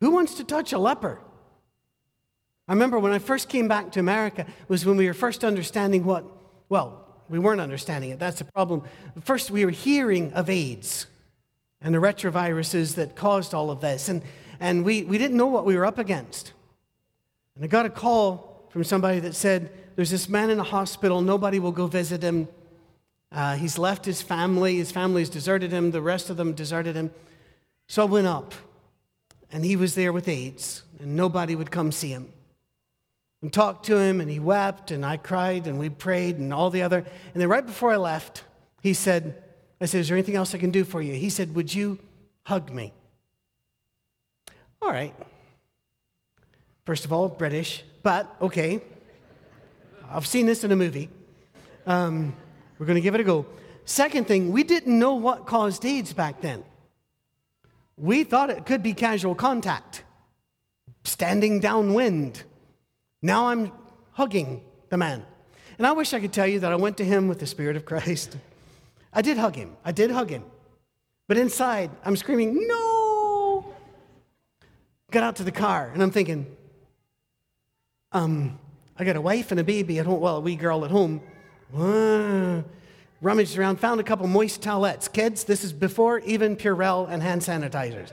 Who 0.00 0.10
wants 0.10 0.34
to 0.36 0.44
touch 0.44 0.72
a 0.72 0.78
leper? 0.78 1.20
I 2.68 2.72
remember 2.72 2.98
when 2.98 3.12
I 3.12 3.18
first 3.18 3.48
came 3.48 3.66
back 3.66 3.92
to 3.92 4.00
America 4.00 4.46
was 4.68 4.84
when 4.84 4.96
we 4.96 5.06
were 5.06 5.14
first 5.14 5.42
understanding 5.42 6.04
what, 6.04 6.24
well, 6.68 7.04
we 7.28 7.38
weren't 7.38 7.60
understanding 7.60 8.10
it. 8.10 8.18
That's 8.18 8.38
the 8.38 8.44
problem. 8.44 8.82
First, 9.22 9.50
we 9.50 9.64
were 9.64 9.70
hearing 9.70 10.32
of 10.32 10.50
AIDS 10.50 11.06
and 11.80 11.94
the 11.94 11.98
retroviruses 11.98 12.94
that 12.96 13.16
caused 13.16 13.54
all 13.54 13.70
of 13.70 13.80
this. 13.80 14.08
And, 14.08 14.22
and 14.60 14.84
we, 14.84 15.04
we 15.04 15.18
didn't 15.18 15.36
know 15.36 15.46
what 15.46 15.64
we 15.64 15.76
were 15.76 15.86
up 15.86 15.98
against. 15.98 16.52
And 17.54 17.64
I 17.64 17.68
got 17.68 17.86
a 17.86 17.90
call 17.90 18.66
from 18.70 18.84
somebody 18.84 19.20
that 19.20 19.34
said, 19.34 19.70
There's 19.96 20.10
this 20.10 20.28
man 20.28 20.50
in 20.50 20.58
a 20.58 20.64
hospital. 20.64 21.20
Nobody 21.20 21.58
will 21.58 21.72
go 21.72 21.86
visit 21.86 22.22
him. 22.22 22.48
Uh, 23.30 23.56
he's 23.56 23.78
left 23.78 24.04
his 24.04 24.22
family. 24.22 24.76
His 24.76 24.90
family's 24.90 25.28
deserted 25.28 25.70
him. 25.70 25.90
The 25.90 26.02
rest 26.02 26.30
of 26.30 26.36
them 26.36 26.52
deserted 26.52 26.96
him. 26.96 27.10
So 27.88 28.02
I 28.02 28.04
went 28.06 28.26
up, 28.26 28.54
and 29.50 29.64
he 29.64 29.76
was 29.76 29.94
there 29.94 30.12
with 30.12 30.28
AIDS, 30.28 30.82
and 31.00 31.16
nobody 31.16 31.54
would 31.54 31.70
come 31.70 31.92
see 31.92 32.08
him 32.08 32.32
and 33.42 33.52
talked 33.52 33.86
to 33.86 33.98
him, 33.98 34.20
and 34.20 34.30
he 34.30 34.40
wept, 34.40 34.90
and 34.90 35.04
I 35.06 35.16
cried, 35.16 35.66
and 35.66 35.78
we 35.78 35.88
prayed, 35.90 36.38
and 36.38 36.52
all 36.52 36.70
the 36.70 36.82
other. 36.82 36.98
And 36.98 37.40
then 37.40 37.48
right 37.48 37.64
before 37.64 37.92
I 37.92 37.96
left, 37.96 38.42
he 38.82 38.94
said, 38.94 39.42
I 39.80 39.86
said, 39.86 40.00
Is 40.00 40.08
there 40.08 40.16
anything 40.16 40.34
else 40.34 40.54
I 40.54 40.58
can 40.58 40.70
do 40.70 40.84
for 40.84 41.00
you? 41.00 41.14
He 41.14 41.30
said, 41.30 41.54
Would 41.54 41.72
you 41.72 41.98
hug 42.44 42.72
me? 42.72 42.92
All 44.82 44.90
right. 44.90 45.14
First 46.84 47.04
of 47.04 47.12
all, 47.12 47.28
British, 47.28 47.84
but 48.02 48.34
okay. 48.40 48.80
I've 50.10 50.26
seen 50.26 50.46
this 50.46 50.64
in 50.64 50.72
a 50.72 50.76
movie. 50.76 51.10
Um, 51.86 52.34
we're 52.78 52.86
going 52.86 52.96
to 52.96 53.02
give 53.02 53.14
it 53.14 53.20
a 53.20 53.24
go. 53.24 53.46
Second 53.84 54.26
thing, 54.26 54.52
we 54.52 54.64
didn't 54.64 54.98
know 54.98 55.14
what 55.14 55.46
caused 55.46 55.84
AIDS 55.84 56.12
back 56.12 56.40
then. 56.40 56.64
We 57.98 58.24
thought 58.24 58.50
it 58.50 58.64
could 58.66 58.82
be 58.82 58.94
casual 58.94 59.34
contact, 59.34 60.04
standing 61.04 61.60
downwind, 61.60 62.44
now 63.22 63.48
I'm 63.48 63.72
hugging 64.12 64.62
the 64.90 64.96
man. 64.96 65.24
And 65.76 65.86
I 65.86 65.92
wish 65.92 66.12
I 66.14 66.20
could 66.20 66.32
tell 66.32 66.46
you 66.46 66.60
that 66.60 66.72
I 66.72 66.76
went 66.76 66.96
to 66.98 67.04
him 67.04 67.28
with 67.28 67.38
the 67.38 67.46
Spirit 67.46 67.76
of 67.76 67.84
Christ. 67.84 68.36
I 69.12 69.22
did 69.22 69.38
hug 69.38 69.56
him. 69.56 69.76
I 69.84 69.92
did 69.92 70.10
hug 70.10 70.30
him. 70.30 70.44
But 71.26 71.36
inside, 71.36 71.90
I'm 72.04 72.16
screaming, 72.16 72.66
no! 72.66 73.74
Got 75.10 75.22
out 75.22 75.36
to 75.36 75.44
the 75.44 75.52
car, 75.52 75.90
and 75.92 76.02
I'm 76.02 76.10
thinking, 76.10 76.46
um, 78.12 78.58
I 78.96 79.04
got 79.04 79.16
a 79.16 79.20
wife 79.20 79.50
and 79.50 79.60
a 79.60 79.64
baby 79.64 79.98
at 79.98 80.06
home, 80.06 80.20
well, 80.20 80.36
a 80.36 80.40
wee 80.40 80.56
girl 80.56 80.84
at 80.84 80.90
home. 80.90 81.20
Uh, 81.76 82.62
rummaged 83.20 83.58
around, 83.58 83.80
found 83.80 84.00
a 84.00 84.04
couple 84.04 84.26
moist 84.26 84.62
towelettes. 84.62 85.12
Kids, 85.12 85.44
this 85.44 85.64
is 85.64 85.72
before 85.72 86.20
even 86.20 86.56
Purell 86.56 87.08
and 87.08 87.22
hand 87.22 87.42
sanitizers. 87.42 88.10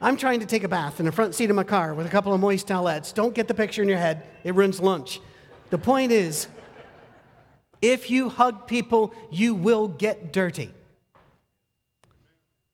I'm 0.00 0.16
trying 0.16 0.40
to 0.40 0.46
take 0.46 0.64
a 0.64 0.68
bath 0.68 0.98
in 0.98 1.06
the 1.06 1.12
front 1.12 1.34
seat 1.34 1.48
of 1.48 1.56
my 1.56 1.64
car 1.64 1.94
with 1.94 2.06
a 2.06 2.10
couple 2.10 2.34
of 2.34 2.40
moist 2.40 2.66
towelettes. 2.66 3.14
Don't 3.14 3.34
get 3.34 3.46
the 3.46 3.54
picture 3.54 3.82
in 3.82 3.88
your 3.88 3.98
head, 3.98 4.24
it 4.42 4.54
ruins 4.54 4.80
lunch. 4.80 5.20
The 5.70 5.78
point 5.78 6.10
is, 6.10 6.48
if 7.80 8.10
you 8.10 8.28
hug 8.28 8.66
people, 8.66 9.14
you 9.30 9.54
will 9.54 9.88
get 9.88 10.32
dirty. 10.32 10.72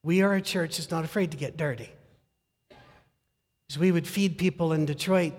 We 0.02 0.22
are 0.22 0.34
a 0.34 0.42
church 0.42 0.78
that's 0.78 0.90
not 0.90 1.04
afraid 1.04 1.30
to 1.32 1.36
get 1.36 1.56
dirty. 1.56 1.90
As 3.70 3.78
we 3.78 3.92
would 3.92 4.06
feed 4.06 4.38
people 4.38 4.72
in 4.72 4.86
Detroit, 4.86 5.34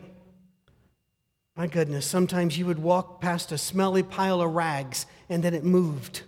my 1.60 1.68
goodness, 1.68 2.06
sometimes 2.06 2.58
you 2.58 2.66
would 2.66 2.80
walk 2.80 3.20
past 3.20 3.52
a 3.52 3.58
smelly 3.58 4.02
pile 4.02 4.40
of 4.40 4.56
rags 4.56 5.06
and 5.28 5.44
then 5.44 5.54
it 5.54 5.66
moved. 5.66 6.22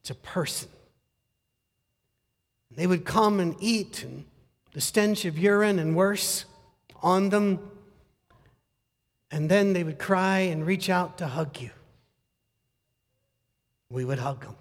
It's 0.00 0.08
a 0.08 0.14
person. 0.14 0.70
They 2.74 2.86
would 2.86 3.04
come 3.04 3.40
and 3.40 3.54
eat, 3.60 4.02
and 4.02 4.24
the 4.72 4.80
stench 4.80 5.26
of 5.26 5.38
urine 5.38 5.78
and 5.78 5.94
worse 5.94 6.46
on 7.02 7.28
them. 7.28 7.58
And 9.30 9.50
then 9.50 9.74
they 9.74 9.84
would 9.84 9.98
cry 9.98 10.38
and 10.38 10.66
reach 10.66 10.88
out 10.88 11.18
to 11.18 11.26
hug 11.26 11.60
you. 11.60 11.68
We 13.90 14.06
would 14.06 14.18
hug 14.18 14.44
them. 14.44 14.56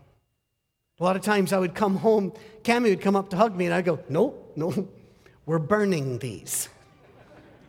A 1.00 1.04
lot 1.06 1.16
of 1.16 1.22
times 1.22 1.54
I 1.54 1.60
would 1.60 1.76
come 1.76 1.96
home, 1.96 2.34
Cami 2.64 2.90
would 2.90 3.00
come 3.00 3.16
up 3.16 3.30
to 3.30 3.38
hug 3.38 3.56
me, 3.56 3.68
and 3.68 3.74
I'd 3.74 3.86
go, 3.86 4.00
No, 4.10 4.36
no, 4.58 4.90
we're 5.46 5.60
burning 5.60 6.20
these. 6.20 6.68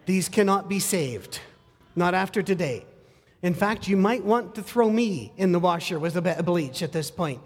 These 0.05 0.29
cannot 0.29 0.69
be 0.69 0.81
saved. 0.81 1.39
Not 1.95 2.15
after 2.15 2.43
today. 2.43 2.87
In 3.43 3.55
fact, 3.55 3.89
you 3.89 3.97
might 3.97 4.25
want 4.25 4.55
to 4.55 4.63
throw 4.63 4.89
me 4.89 5.33
in 5.37 5.53
the 5.53 5.59
washer 5.59 5.99
with 5.99 6.17
a 6.17 6.23
bit 6.23 6.39
of 6.39 6.47
bleach 6.47 6.83
at 6.83 6.93
this 6.93 7.11
point. 7.11 7.41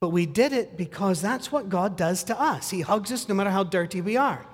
But 0.00 0.10
we 0.10 0.26
did 0.26 0.52
it 0.52 0.76
because 0.76 1.22
that's 1.22 1.52
what 1.52 1.68
God 1.68 1.96
does 1.96 2.24
to 2.24 2.40
us. 2.40 2.70
He 2.70 2.80
hugs 2.80 3.12
us 3.12 3.28
no 3.28 3.34
matter 3.34 3.50
how 3.50 3.64
dirty 3.64 4.00
we 4.00 4.16
are. 4.16 4.44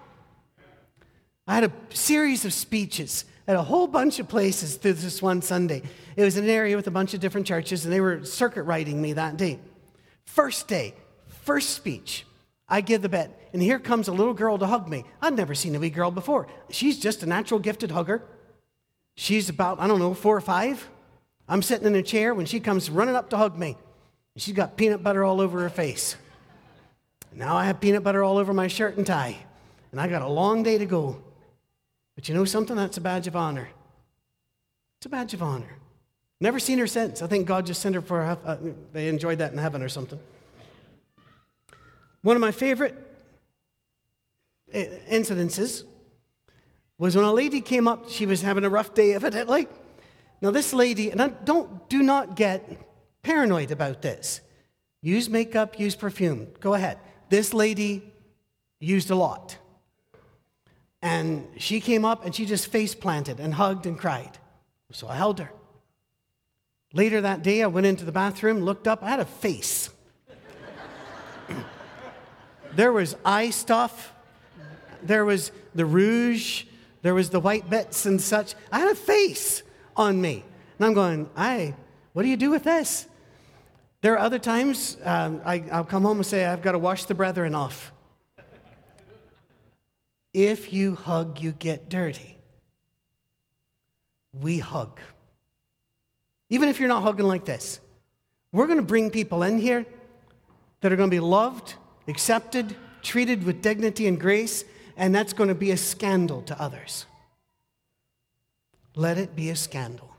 I 1.47 1.55
had 1.55 1.65
a 1.65 1.73
series 1.95 2.45
of 2.45 2.53
speeches 2.53 3.25
at 3.49 3.57
a 3.57 3.63
whole 3.63 3.89
bunch 3.89 4.21
of 4.21 4.29
places 4.29 4.77
through 4.77 4.93
this 4.93 5.21
one 5.21 5.43
Sunday. 5.43 5.83
It 6.15 6.23
was 6.23 6.37
in 6.37 6.45
an 6.45 6.51
area 6.51 6.77
with 6.77 6.87
a 6.87 6.93
bunch 6.93 7.15
of 7.15 7.21
different 7.21 7.47
churches, 7.47 7.85
and 7.85 7.93
they 7.93 8.01
were 8.01 8.25
circuit 8.25 8.63
riding 8.63 9.03
me 9.03 9.15
that 9.15 9.37
day. 9.37 9.59
First 10.25 10.69
day, 10.69 10.95
first 11.27 11.71
speech, 11.71 12.25
I 12.69 12.81
give 12.81 13.03
the 13.03 13.09
bet, 13.09 13.51
and 13.53 13.61
here 13.61 13.81
comes 13.81 14.07
a 14.07 14.13
little 14.13 14.35
girl 14.35 14.59
to 14.59 14.67
hug 14.67 14.89
me. 14.89 15.05
I'd 15.21 15.35
never 15.35 15.57
seen 15.57 15.75
a 15.75 15.81
wee 15.81 15.91
girl 15.91 16.13
before. 16.13 16.47
She's 16.71 17.01
just 17.01 17.25
a 17.25 17.27
natural 17.27 17.59
gifted 17.59 17.91
hugger. 17.91 18.23
She's 19.17 19.49
about, 19.49 19.81
I 19.81 19.87
don't 19.87 19.99
know, 19.99 20.15
four 20.15 20.37
or 20.37 20.41
five. 20.41 20.89
I'm 21.49 21.63
sitting 21.63 21.87
in 21.87 21.95
a 21.95 22.03
chair 22.03 22.33
when 22.35 22.47
she 22.47 22.61
comes 22.61 22.89
running 22.89 23.17
up 23.17 23.31
to 23.31 23.37
hug 23.37 23.59
me. 23.59 23.77
She's 24.37 24.55
got 24.55 24.77
peanut 24.77 25.03
butter 25.03 25.25
all 25.25 25.41
over 25.41 25.61
her 25.61 25.69
face. 25.69 26.17
Now 27.33 27.57
I 27.57 27.67
have 27.67 27.81
peanut 27.81 28.03
butter 28.03 28.23
all 28.23 28.39
over 28.39 28.53
my 28.55 28.69
shirt 28.69 28.97
and 28.97 29.07
tie, 29.07 29.37
and 29.93 30.01
I 30.01 30.09
got 30.09 30.23
a 30.23 30.29
long 30.29 30.63
day 30.63 30.79
to 30.79 30.87
go. 30.87 31.21
But 32.15 32.29
you 32.29 32.35
know 32.35 32.45
something? 32.45 32.77
That's 32.77 32.97
a 32.97 33.01
badge 33.01 33.27
of 33.27 33.37
honor. 33.37 33.69
It's 34.99 35.07
a 35.07 35.09
badge 35.09 35.35
of 35.35 35.43
honor. 35.43 35.77
Never 36.41 36.59
seen 36.59 36.79
her 36.79 36.87
since. 36.87 37.23
I 37.23 37.27
think 37.27 37.47
God 37.47 37.67
just 37.67 37.83
sent 37.83 37.95
her 37.95 38.01
for, 38.01 38.23
a, 38.23 38.39
uh, 38.45 38.57
they 38.93 39.09
enjoyed 39.09 39.39
that 39.39 39.53
in 39.53 39.59
heaven 39.59 39.83
or 39.83 39.89
something. 39.89 40.19
One 42.23 42.37
of 42.37 42.41
my 42.41 42.51
favorite 42.51 42.95
uh, 44.75 44.79
incidences 45.11 45.85
was 47.01 47.17
when 47.17 47.25
a 47.25 47.33
lady 47.33 47.63
came 47.63 47.89
up, 47.89 48.11
she 48.11 48.27
was 48.27 48.43
having 48.43 48.63
a 48.63 48.69
rough 48.69 48.93
day, 48.93 49.15
evidently. 49.15 49.67
Now, 50.43 50.51
this 50.51 50.75
lady, 50.75 51.11
and 51.11 51.21
I 51.21 51.29
don't, 51.29 51.89
do 51.89 52.03
not 52.03 52.37
get 52.37 52.79
paranoid 53.23 53.71
about 53.71 54.03
this. 54.03 54.43
Use 55.01 55.31
makeup, 55.31 55.81
use 55.81 55.97
perfume. 55.97 56.49
Go 56.61 56.75
ahead. 56.75 56.99
This 57.31 57.55
lady 57.55 58.13
used 58.81 59.11
a 59.11 59.15
lot. 59.15 59.57
And 61.01 61.49
she 61.57 61.81
came 61.81 62.05
up 62.05 62.27
and 62.27 62.35
she 62.35 62.45
just 62.45 62.67
face 62.67 62.95
planted 62.95 63.41
and 63.41 63.55
hugged 63.55 63.87
and 63.87 63.99
cried. 63.99 64.37
So 64.93 65.09
I 65.09 65.17
held 65.17 65.39
her. 65.39 65.51
Later 66.93 67.23
that 67.23 67.43
day, 67.43 67.63
I 67.63 67.67
went 67.69 67.87
into 67.87 68.05
the 68.05 68.13
bathroom, 68.13 68.61
looked 68.61 68.87
up, 68.87 69.03
I 69.03 69.09
had 69.09 69.21
a 69.21 69.25
face. 69.25 69.89
there 72.75 72.93
was 72.93 73.17
eye 73.25 73.49
stuff, 73.49 74.13
there 75.03 75.25
was 75.25 75.51
the 75.75 75.87
rouge, 75.87 76.65
there 77.03 77.15
was 77.15 77.31
the 77.31 77.41
white 77.41 77.71
bits 77.71 78.07
and 78.07 78.21
such. 78.21 78.55
I 78.71 78.81
had 78.81 78.91
a 78.91 78.95
face 78.95 79.63
on 79.97 80.21
me. 80.21 80.45
And 80.79 80.87
I'm 80.87 80.95
going, 80.95 81.29
I, 81.37 81.75
what 82.13 82.23
do 82.23 82.29
you 82.29 82.37
do 82.37 82.51
with 82.51 82.65
this? 82.65 83.07
There 84.03 84.15
are 84.15 84.19
other 84.19 84.39
times 84.39 84.97
um, 85.05 85.43
I, 85.45 85.65
I'll 85.71 85.85
come 85.85 86.03
home 86.03 86.19
and 86.19 86.27
say, 86.27 86.47
I've 86.47 86.63
got 86.63 86.73
to 86.73 86.79
wash 86.79 87.05
the 87.05 87.15
brethren 87.15 87.55
off. 87.55 87.93
If 90.33 90.73
you 90.73 90.95
hug, 90.95 91.41
you 91.41 91.53
get 91.53 91.89
dirty. 91.89 92.39
We 94.33 94.59
hug. 94.59 95.01
Even 96.49 96.69
if 96.69 96.79
you're 96.81 96.89
not 96.89 97.03
hugging 97.03 97.27
like 97.27 97.45
this, 97.45 97.81
we're 98.53 98.67
going 98.67 98.79
to 98.79 98.85
bring 98.85 99.11
people 99.11 99.43
in 99.43 99.59
here 99.59 99.85
that 100.81 100.93
are 100.93 100.97
going 100.97 101.11
to 101.11 101.15
be 101.15 101.21
loved, 101.21 101.75
accepted, 102.09 102.75
treated 103.03 103.45
with 103.45 103.61
dignity 103.61 104.07
and 104.07 104.19
grace, 104.19 104.65
and 105.01 105.15
that's 105.15 105.33
going 105.33 105.49
to 105.49 105.55
be 105.55 105.71
a 105.71 105.79
scandal 105.79 106.43
to 106.43 106.61
others. 106.61 107.07
Let 108.95 109.17
it 109.17 109.35
be 109.35 109.49
a 109.49 109.57
scandal. 109.57 110.15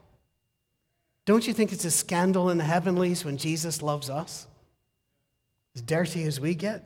Don't 1.26 1.48
you 1.48 1.54
think 1.54 1.72
it's 1.72 1.86
a 1.86 1.92
scandal 1.92 2.50
in 2.50 2.58
the 2.58 2.64
heavenlies 2.64 3.24
when 3.24 3.38
Jesus 3.38 3.84
loves 3.84 4.10
us? 4.10 4.48
As 5.76 5.84
dirty 5.84 6.24
as 6.24 6.40
we 6.40 6.56
get? 6.56 6.84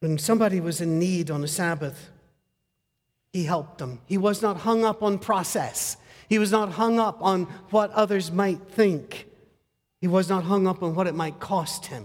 When 0.00 0.18
somebody 0.18 0.60
was 0.60 0.82
in 0.82 0.98
need 0.98 1.30
on 1.30 1.42
a 1.42 1.48
Sabbath, 1.48 2.10
he 3.32 3.44
helped 3.44 3.78
them. 3.78 4.02
He 4.04 4.18
was 4.18 4.42
not 4.42 4.58
hung 4.58 4.84
up 4.84 5.02
on 5.02 5.18
process. 5.18 5.96
He 6.28 6.38
was 6.38 6.52
not 6.52 6.72
hung 6.72 7.00
up 7.00 7.22
on 7.22 7.44
what 7.70 7.90
others 7.92 8.30
might 8.30 8.60
think. 8.68 9.26
He 10.02 10.06
was 10.06 10.28
not 10.28 10.44
hung 10.44 10.66
up 10.66 10.82
on 10.82 10.94
what 10.94 11.06
it 11.06 11.14
might 11.14 11.40
cost 11.40 11.86
him. 11.86 12.04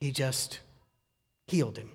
He 0.00 0.12
just 0.12 0.60
healed 1.46 1.76
him. 1.76 1.90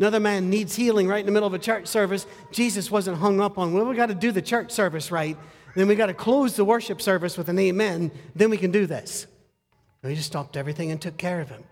Another 0.00 0.18
man 0.18 0.48
needs 0.48 0.74
healing 0.74 1.06
right 1.06 1.20
in 1.20 1.26
the 1.26 1.32
middle 1.32 1.46
of 1.46 1.52
a 1.52 1.58
church 1.58 1.86
service. 1.86 2.26
Jesus 2.50 2.90
wasn't 2.90 3.18
hung 3.18 3.38
up 3.38 3.58
on, 3.58 3.74
well, 3.74 3.84
we 3.84 3.94
got 3.94 4.06
to 4.06 4.14
do 4.14 4.32
the 4.32 4.40
church 4.40 4.70
service 4.70 5.10
right. 5.10 5.36
Then 5.76 5.88
we 5.88 5.94
got 5.94 6.06
to 6.06 6.14
close 6.14 6.56
the 6.56 6.64
worship 6.64 7.02
service 7.02 7.36
with 7.36 7.50
an 7.50 7.58
amen. 7.58 8.10
Then 8.34 8.48
we 8.48 8.56
can 8.56 8.70
do 8.70 8.86
this. 8.86 9.26
he 10.02 10.14
just 10.14 10.28
stopped 10.28 10.56
everything 10.56 10.90
and 10.90 10.98
took 11.02 11.18
care 11.18 11.42
of 11.42 11.50
him. 11.50 11.64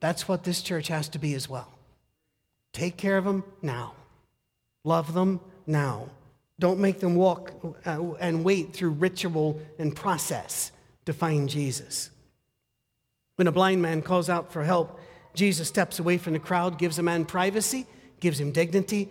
That's 0.00 0.26
what 0.26 0.42
this 0.42 0.62
church 0.62 0.88
has 0.88 1.08
to 1.10 1.20
be 1.20 1.32
as 1.34 1.48
well. 1.48 1.72
Take 2.72 2.96
care 2.96 3.16
of 3.16 3.24
them 3.24 3.44
now. 3.62 3.94
Love 4.82 5.14
them 5.14 5.40
now. 5.64 6.08
Don't 6.58 6.80
make 6.80 6.98
them 6.98 7.14
walk 7.14 7.52
uh, 7.86 8.14
and 8.14 8.42
wait 8.42 8.72
through 8.72 8.90
ritual 8.90 9.60
and 9.78 9.94
process 9.94 10.72
to 11.06 11.12
find 11.12 11.48
Jesus. 11.48 12.10
When 13.36 13.46
a 13.46 13.52
blind 13.52 13.80
man 13.80 14.02
calls 14.02 14.28
out 14.28 14.52
for 14.52 14.64
help, 14.64 14.98
Jesus 15.38 15.68
steps 15.68 16.00
away 16.00 16.18
from 16.18 16.32
the 16.32 16.40
crowd, 16.40 16.78
gives 16.78 16.98
a 16.98 17.02
man 17.02 17.24
privacy, 17.24 17.86
gives 18.18 18.40
him 18.40 18.50
dignity, 18.50 19.08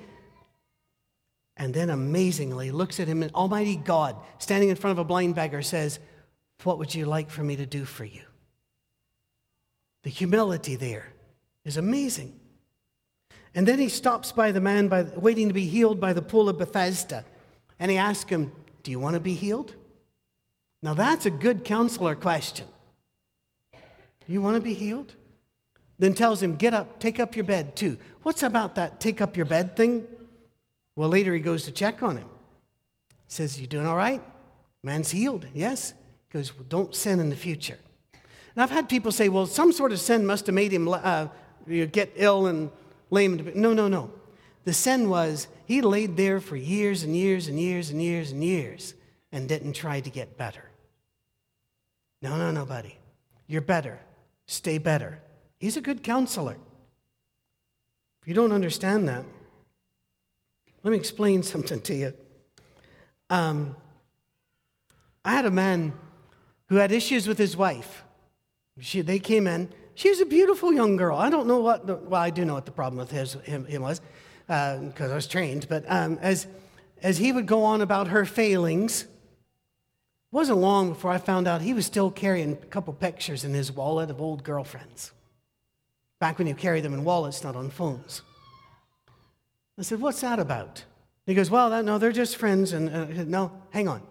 and 1.55 1.73
then 1.73 1.89
amazingly 1.89 2.69
looks 2.69 2.99
at 2.99 3.07
him, 3.07 3.23
and 3.23 3.33
Almighty 3.33 3.77
God, 3.77 4.17
standing 4.37 4.67
in 4.67 4.75
front 4.75 4.91
of 4.91 4.99
a 4.99 5.05
blind 5.05 5.35
beggar, 5.35 5.61
says, 5.61 5.99
What 6.63 6.79
would 6.79 6.93
you 6.93 7.05
like 7.05 7.29
for 7.29 7.43
me 7.43 7.55
to 7.55 7.65
do 7.65 7.85
for 7.85 8.03
you? 8.03 8.23
The 10.03 10.09
humility 10.09 10.75
there 10.75 11.13
is 11.63 11.77
amazing. 11.77 12.37
And 13.55 13.65
then 13.65 13.79
he 13.79 13.87
stops 13.87 14.33
by 14.33 14.51
the 14.51 14.59
man 14.59 14.89
by, 14.89 15.03
waiting 15.03 15.47
to 15.47 15.53
be 15.53 15.65
healed 15.65 16.01
by 16.01 16.11
the 16.11 16.21
pool 16.21 16.49
of 16.49 16.57
Bethesda, 16.57 17.23
and 17.79 17.89
he 17.89 17.95
asks 17.95 18.29
him, 18.29 18.51
Do 18.83 18.91
you 18.91 18.99
want 18.99 19.13
to 19.13 19.21
be 19.21 19.33
healed? 19.33 19.75
Now 20.83 20.93
that's 20.93 21.25
a 21.25 21.31
good 21.31 21.63
counselor 21.63 22.15
question. 22.15 22.67
Do 23.71 24.33
you 24.33 24.41
want 24.41 24.55
to 24.55 24.61
be 24.61 24.73
healed? 24.73 25.15
Then 25.99 26.13
tells 26.13 26.41
him, 26.41 26.55
Get 26.55 26.73
up, 26.73 26.99
take 26.99 27.19
up 27.19 27.35
your 27.35 27.45
bed 27.45 27.75
too. 27.75 27.97
What's 28.23 28.43
about 28.43 28.75
that 28.75 28.99
take 28.99 29.21
up 29.21 29.35
your 29.35 29.45
bed 29.45 29.75
thing? 29.75 30.05
Well, 30.95 31.09
later 31.09 31.33
he 31.33 31.39
goes 31.39 31.63
to 31.65 31.71
check 31.71 32.01
on 32.03 32.17
him. 32.17 32.27
He 33.09 33.15
says, 33.33 33.59
You 33.59 33.67
doing 33.67 33.85
all 33.85 33.97
right? 33.97 34.21
Man's 34.83 35.11
healed. 35.11 35.47
Yes. 35.53 35.93
He 36.29 36.37
goes, 36.37 36.55
well, 36.55 36.65
Don't 36.67 36.95
sin 36.95 37.19
in 37.19 37.29
the 37.29 37.35
future. 37.35 37.77
And 38.13 38.63
I've 38.63 38.71
had 38.71 38.89
people 38.89 39.11
say, 39.11 39.29
Well, 39.29 39.45
some 39.45 39.71
sort 39.71 39.91
of 39.91 39.99
sin 39.99 40.25
must 40.25 40.45
have 40.47 40.55
made 40.55 40.71
him 40.71 40.87
uh, 40.87 41.27
get 41.67 42.11
ill 42.15 42.47
and 42.47 42.71
lame. 43.09 43.51
No, 43.55 43.73
no, 43.73 43.87
no. 43.87 44.11
The 44.65 44.73
sin 44.73 45.09
was 45.09 45.47
he 45.65 45.81
laid 45.81 46.17
there 46.17 46.39
for 46.39 46.55
years 46.55 47.03
and 47.03 47.15
years 47.15 47.47
and 47.47 47.59
years 47.59 47.89
and 47.89 48.01
years 48.01 48.31
and 48.31 48.43
years 48.43 48.93
and 49.31 49.47
didn't 49.47 49.73
try 49.73 49.99
to 50.01 50.09
get 50.09 50.37
better. 50.37 50.63
No, 52.21 52.37
no, 52.37 52.51
no, 52.51 52.65
buddy. 52.65 52.97
You're 53.47 53.61
better. 53.61 53.99
Stay 54.45 54.77
better. 54.77 55.21
He's 55.59 55.77
a 55.77 55.81
good 55.81 56.03
counselor. 56.03 56.57
If 58.21 58.27
you 58.27 58.33
don't 58.33 58.51
understand 58.51 59.07
that, 59.07 59.23
let 60.83 60.91
me 60.91 60.97
explain 60.97 61.43
something 61.53 61.81
to 61.81 61.95
you. 61.95 62.13
Um, 63.29 63.75
I 65.25 65.31
had 65.31 65.45
a 65.45 65.51
man 65.51 65.93
who 66.69 66.75
had 66.75 66.91
issues 66.91 67.27
with 67.27 67.37
his 67.37 67.57
wife. 67.57 68.03
She, 68.79 69.01
they 69.01 69.19
came 69.19 69.47
in. 69.47 69.69
She 69.95 70.09
was 70.09 70.21
a 70.21 70.25
beautiful 70.25 70.71
young 70.71 70.95
girl. 70.95 71.17
I 71.17 71.29
don't 71.29 71.47
know 71.47 71.59
what, 71.59 71.87
the, 71.87 71.95
well, 71.95 72.21
I 72.21 72.29
do 72.29 72.45
know 72.45 72.53
what 72.53 72.65
the 72.65 72.71
problem 72.71 72.99
with 72.99 73.11
his, 73.11 73.33
him, 73.43 73.65
him 73.65 73.81
was, 73.81 73.99
because 74.45 75.09
uh, 75.09 75.11
I 75.11 75.15
was 75.15 75.27
trained. 75.27 75.67
But 75.67 75.85
um, 75.87 76.19
as, 76.21 76.45
as 77.01 77.17
he 77.17 77.31
would 77.31 77.47
go 77.47 77.63
on 77.63 77.81
about 77.81 78.09
her 78.09 78.23
failings, 78.23 79.03
it 79.03 79.09
wasn't 80.31 80.59
long 80.59 80.89
before 80.89 81.11
I 81.11 81.17
found 81.17 81.47
out 81.47 81.61
he 81.61 81.73
was 81.73 81.85
still 81.85 82.11
carrying 82.11 82.53
a 82.53 82.55
couple 82.67 82.93
pictures 82.93 83.43
in 83.43 83.53
his 83.53 83.71
wallet 83.71 84.11
of 84.11 84.21
old 84.21 84.43
girlfriends. 84.43 85.11
Back 86.19 86.37
when 86.37 86.47
you 86.47 86.55
carry 86.55 86.81
them 86.81 86.93
in 86.93 87.03
wallets, 87.03 87.43
not 87.43 87.55
on 87.55 87.69
phones. 87.69 88.21
I 89.77 89.83
said, 89.83 90.01
What's 90.01 90.21
that 90.21 90.39
about? 90.39 90.83
He 91.25 91.33
goes, 91.33 91.51
Well, 91.51 91.69
that, 91.69 91.85
no, 91.85 91.97
they're 91.97 92.11
just 92.11 92.37
friends. 92.37 92.73
And 92.73 92.89
uh, 92.89 93.23
no, 93.25 93.51
hang 93.69 93.87
on. 93.87 94.01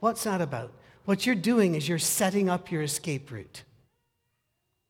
What's 0.00 0.24
that 0.24 0.40
about? 0.40 0.72
What 1.04 1.26
you're 1.26 1.34
doing 1.34 1.74
is 1.74 1.88
you're 1.88 1.98
setting 1.98 2.48
up 2.48 2.70
your 2.70 2.82
escape 2.82 3.30
route. 3.30 3.64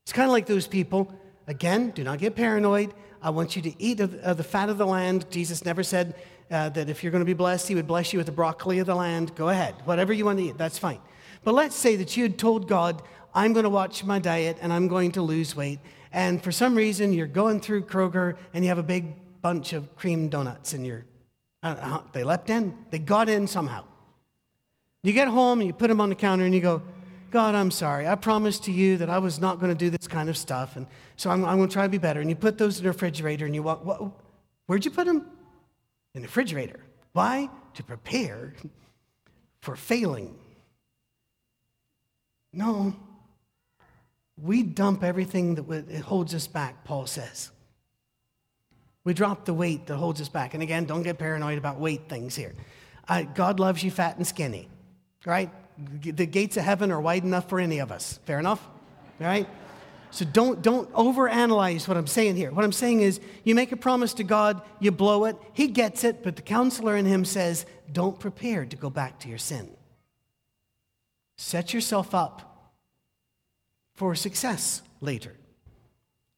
It's 0.05 0.13
kind 0.13 0.25
of 0.25 0.31
like 0.31 0.45
those 0.45 0.67
people. 0.67 1.13
Again, 1.47 1.91
do 1.91 2.03
not 2.03 2.19
get 2.19 2.35
paranoid. 2.35 2.93
I 3.21 3.31
want 3.31 3.55
you 3.55 3.61
to 3.63 3.81
eat 3.81 3.99
of, 3.99 4.37
the 4.37 4.43
fat 4.43 4.69
of 4.69 4.77
the 4.77 4.85
land. 4.85 5.29
Jesus 5.29 5.65
never 5.65 5.83
said 5.83 6.15
uh, 6.51 6.69
that 6.69 6.89
if 6.89 7.03
you're 7.03 7.11
going 7.11 7.21
to 7.21 7.25
be 7.25 7.33
blessed, 7.33 7.67
he 7.67 7.75
would 7.75 7.87
bless 7.87 8.13
you 8.13 8.19
with 8.19 8.25
the 8.25 8.31
broccoli 8.31 8.79
of 8.79 8.87
the 8.87 8.95
land. 8.95 9.35
Go 9.35 9.49
ahead. 9.49 9.75
Whatever 9.85 10.13
you 10.13 10.25
want 10.25 10.39
to 10.39 10.45
eat, 10.45 10.57
that's 10.57 10.77
fine. 10.77 10.99
But 11.43 11.53
let's 11.53 11.75
say 11.75 11.95
that 11.97 12.15
you 12.15 12.23
had 12.23 12.37
told 12.37 12.67
God, 12.67 13.01
I'm 13.33 13.53
going 13.53 13.63
to 13.63 13.69
watch 13.69 14.03
my 14.03 14.19
diet 14.19 14.57
and 14.61 14.71
I'm 14.71 14.87
going 14.87 15.11
to 15.13 15.21
lose 15.21 15.55
weight. 15.55 15.79
And 16.11 16.43
for 16.43 16.51
some 16.51 16.75
reason, 16.75 17.13
you're 17.13 17.27
going 17.27 17.59
through 17.59 17.83
Kroger 17.83 18.37
and 18.53 18.63
you 18.63 18.69
have 18.69 18.77
a 18.77 18.83
big 18.83 19.13
bunch 19.41 19.73
of 19.73 19.95
cream 19.95 20.29
donuts 20.29 20.73
in 20.73 20.83
your. 20.83 21.05
Uh, 21.61 21.99
they 22.13 22.23
leapt 22.23 22.49
in, 22.49 22.75
they 22.89 22.99
got 22.99 23.27
in 23.29 23.45
somehow. 23.45 23.83
You 25.03 25.13
get 25.13 25.27
home 25.27 25.59
and 25.59 25.67
you 25.67 25.73
put 25.73 25.87
them 25.87 26.01
on 26.01 26.09
the 26.09 26.15
counter 26.15 26.45
and 26.45 26.53
you 26.53 26.61
go, 26.61 26.81
God, 27.31 27.53
I'm 27.53 27.69
sorry. 27.69 28.07
I 28.07 28.15
promised 28.15 28.63
to 28.65 28.71
you 28.71 28.97
that 28.97 29.09
I 29.09 29.19
was 29.19 29.39
not 29.39 29.59
going 29.59 29.71
to 29.71 29.77
do 29.77 29.89
this 29.89 30.07
kind 30.07 30.29
of 30.29 30.37
stuff. 30.37 30.75
And 30.75 30.87
so 31.15 31.29
I'm, 31.29 31.45
I'm 31.45 31.57
going 31.57 31.69
to 31.69 31.73
try 31.73 31.83
to 31.83 31.89
be 31.89 31.97
better. 31.97 32.21
And 32.21 32.29
you 32.29 32.35
put 32.35 32.57
those 32.57 32.77
in 32.77 32.83
the 32.83 32.89
refrigerator 32.89 33.45
and 33.45 33.53
you 33.53 33.61
walk, 33.61 33.85
what, 33.85 34.01
where'd 34.65 34.83
you 34.83 34.91
put 34.91 35.05
them? 35.05 35.25
In 36.15 36.21
the 36.21 36.27
refrigerator. 36.27 36.79
Why? 37.13 37.49
To 37.75 37.83
prepare 37.83 38.53
for 39.61 39.75
failing. 39.75 40.35
No. 42.51 42.95
We 44.41 44.63
dump 44.63 45.03
everything 45.03 45.55
that 45.55 46.01
holds 46.01 46.33
us 46.33 46.47
back, 46.47 46.83
Paul 46.83 47.07
says. 47.07 47.51
We 49.03 49.13
drop 49.13 49.45
the 49.45 49.53
weight 49.53 49.87
that 49.87 49.97
holds 49.97 50.21
us 50.21 50.29
back. 50.29 50.53
And 50.53 50.61
again, 50.61 50.85
don't 50.85 51.03
get 51.03 51.17
paranoid 51.17 51.57
about 51.57 51.79
weight 51.79 52.07
things 52.07 52.35
here. 52.35 52.53
Uh, 53.07 53.23
God 53.23 53.59
loves 53.59 53.83
you 53.83 53.91
fat 53.91 54.17
and 54.17 54.27
skinny, 54.27 54.69
right? 55.25 55.49
The 56.03 56.25
gates 56.25 56.57
of 56.57 56.63
heaven 56.63 56.91
are 56.91 57.01
wide 57.01 57.23
enough 57.23 57.49
for 57.49 57.59
any 57.59 57.79
of 57.79 57.91
us. 57.91 58.19
Fair 58.25 58.39
enough? 58.39 58.65
Right? 59.19 59.47
So 60.11 60.25
don't, 60.25 60.61
don't 60.61 60.91
overanalyze 60.93 61.87
what 61.87 61.97
I'm 61.97 62.07
saying 62.07 62.35
here. 62.35 62.51
What 62.51 62.65
I'm 62.65 62.71
saying 62.71 63.01
is 63.01 63.19
you 63.43 63.55
make 63.55 63.71
a 63.71 63.77
promise 63.77 64.13
to 64.15 64.23
God, 64.23 64.61
you 64.79 64.91
blow 64.91 65.25
it, 65.25 65.37
He 65.53 65.67
gets 65.67 66.03
it, 66.03 66.23
but 66.23 66.35
the 66.35 66.41
counselor 66.41 66.95
in 66.95 67.05
Him 67.05 67.25
says, 67.25 67.65
don't 67.91 68.19
prepare 68.19 68.65
to 68.65 68.75
go 68.75 68.89
back 68.89 69.19
to 69.19 69.29
your 69.29 69.37
sin. 69.37 69.69
Set 71.37 71.73
yourself 71.73 72.13
up 72.13 72.48
for 73.99 74.15
success 74.15 74.81
later. 75.01 75.35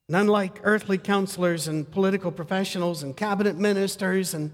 And 0.08 0.17
unlike 0.17 0.60
earthly 0.63 0.97
counselors 0.97 1.67
and 1.67 1.89
political 1.89 2.32
professionals 2.32 3.04
and 3.04 3.15
cabinet 3.15 3.56
ministers, 3.56 4.34
and 4.34 4.52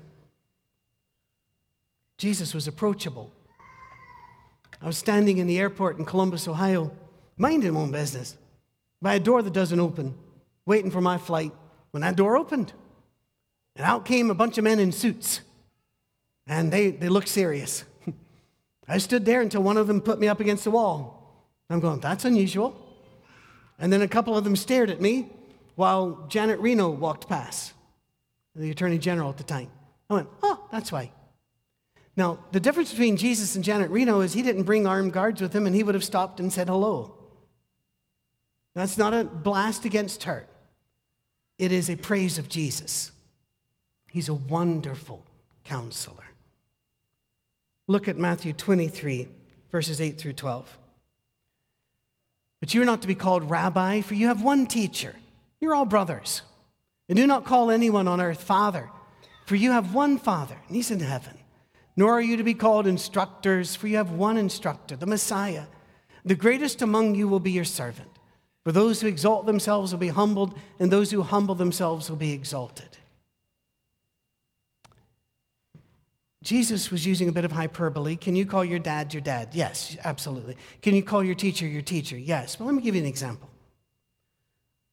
Jesus 2.18 2.54
was 2.54 2.68
approachable. 2.68 3.32
I 4.82 4.88
was 4.88 4.98
standing 4.98 5.38
in 5.38 5.48
the 5.48 5.58
airport 5.58 5.98
in 5.98 6.04
Columbus, 6.04 6.50
Ohio, 6.50 6.92
minding 7.38 7.74
my 7.74 7.80
own 7.80 7.92
business 7.92 8.36
by 9.02 9.16
a 9.16 9.22
door 9.22 9.42
that 9.42 9.54
doesn't 9.54 9.80
open, 9.80 10.14
waiting 10.66 10.92
for 10.92 11.02
my 11.02 11.18
flight. 11.18 11.54
When 11.92 12.02
that 12.02 12.18
door 12.18 12.36
opened, 12.36 12.74
and 13.78 13.86
out 13.86 14.04
came 14.04 14.30
a 14.30 14.36
bunch 14.36 14.58
of 14.58 14.66
men 14.66 14.80
in 14.80 14.92
suits, 14.92 15.40
and 16.46 16.74
they, 16.74 16.92
they 16.92 17.08
looked 17.08 17.30
serious. 17.30 17.86
I 18.88 18.98
stood 18.98 19.24
there 19.24 19.40
until 19.40 19.64
one 19.64 19.78
of 19.78 19.88
them 19.88 20.02
put 20.02 20.20
me 20.20 20.28
up 20.28 20.42
against 20.42 20.66
the 20.66 20.72
wall. 20.72 21.18
I'm 21.70 21.80
going, 21.80 22.02
that's 22.02 22.26
unusual. 22.26 22.84
And 23.80 23.92
then 23.94 24.02
a 24.02 24.08
couple 24.08 24.38
of 24.38 24.44
them 24.44 24.56
stared 24.56 24.90
at 24.90 25.02
me 25.02 25.30
while 25.76 26.26
Janet 26.28 26.60
Reno 26.60 26.90
walked 26.90 27.30
past, 27.30 27.74
the 28.56 28.72
Attorney 28.72 28.98
General 28.98 29.30
at 29.30 29.38
the 29.38 29.44
time. 29.44 29.70
I 30.10 30.16
went, 30.16 30.30
oh, 30.42 30.68
that's 30.72 30.92
why. 30.92 31.12
Now, 32.16 32.40
the 32.52 32.60
difference 32.60 32.90
between 32.90 33.16
Jesus 33.18 33.56
and 33.56 33.64
Janet 33.64 33.92
Reno 33.92 34.22
is 34.22 34.34
he 34.34 34.42
didn't 34.42 34.64
bring 34.64 34.88
armed 34.88 35.14
guards 35.14 35.40
with 35.40 35.54
him 35.54 35.68
and 35.68 35.76
he 35.76 35.84
would 35.84 35.94
have 35.94 36.04
stopped 36.04 36.40
and 36.40 36.52
said 36.52 36.68
hello. 36.68 37.14
That's 38.74 38.98
not 38.98 39.14
a 39.14 39.24
blast 39.24 39.86
against 39.86 40.24
her, 40.24 40.48
it 41.58 41.72
is 41.72 41.90
a 41.90 41.96
praise 41.96 42.38
of 42.38 42.50
Jesus. 42.50 43.12
He's 44.10 44.30
a 44.30 44.34
wonderful 44.34 45.24
counselor. 45.64 46.24
Look 47.88 48.08
at 48.08 48.18
Matthew 48.18 48.54
23, 48.54 49.28
verses 49.72 50.02
8 50.02 50.18
through 50.18 50.34
12. 50.34 50.78
But 52.60 52.74
you 52.74 52.82
are 52.82 52.86
not 52.86 53.02
to 53.02 53.08
be 53.08 53.16
called 53.16 53.50
rabbi, 53.50 54.02
for 54.02 54.16
you 54.16 54.28
have 54.28 54.42
one 54.42 54.66
teacher. 54.66 55.16
You're 55.60 55.76
all 55.76 55.86
brothers. 55.86 56.42
And 57.10 57.18
do 57.18 57.28
not 57.28 57.46
call 57.46 57.72
anyone 57.72 58.08
on 58.08 58.20
earth 58.20 58.44
father, 58.44 58.90
for 59.46 59.56
you 59.56 59.72
have 59.72 59.94
one 59.94 60.18
father, 60.18 60.58
and 60.68 60.76
he's 60.76 60.92
in 60.92 61.00
heaven. 61.00 61.38
Nor 61.96 62.14
are 62.14 62.22
you 62.22 62.38
to 62.38 62.44
be 62.44 62.54
called 62.54 62.86
instructors, 62.86 63.76
for 63.76 63.88
you 63.88 63.98
have 63.98 64.12
one 64.12 64.38
instructor, 64.38 64.96
the 64.96 65.06
Messiah. 65.06 65.64
The 66.26 66.36
greatest 66.36 66.82
among 66.82 67.16
you 67.16 67.28
will 67.28 67.40
be 67.40 67.52
your 67.52 67.66
servant. 67.66 68.10
For 68.64 68.72
those 68.72 69.00
who 69.00 69.08
exalt 69.08 69.46
themselves 69.46 69.92
will 69.92 70.00
be 70.00 70.10
humbled, 70.10 70.54
and 70.80 70.92
those 70.92 71.12
who 71.12 71.22
humble 71.22 71.56
themselves 71.56 72.10
will 72.10 72.18
be 72.18 72.34
exalted. 72.34 72.98
Jesus 76.48 76.92
was 76.92 77.06
using 77.06 77.28
a 77.28 77.34
bit 77.34 77.44
of 77.44 77.52
hyperbole. 77.52 78.16
Can 78.16 78.34
you 78.34 78.46
call 78.46 78.64
your 78.64 78.80
dad 78.80 79.14
your 79.14 79.20
dad? 79.20 79.50
Yes, 79.52 79.98
absolutely. 80.06 80.56
Can 80.82 80.96
you 80.96 81.04
call 81.04 81.22
your 81.22 81.36
teacher 81.36 81.68
your 81.68 81.82
teacher? 81.82 82.18
Yes. 82.18 82.58
Well, 82.58 82.68
let 82.68 82.76
me 82.76 82.82
give 82.82 82.96
you 82.96 83.02
an 83.02 83.08
example. 83.08 83.50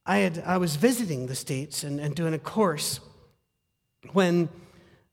I, 0.05 0.17
had, 0.17 0.43
I 0.45 0.57
was 0.57 0.75
visiting 0.75 1.29
the 1.29 1.37
States 1.37 1.85
and, 1.85 2.01
and 2.01 2.12
doing 2.12 2.35
a 2.35 2.40
course 2.40 2.99
when 4.14 4.49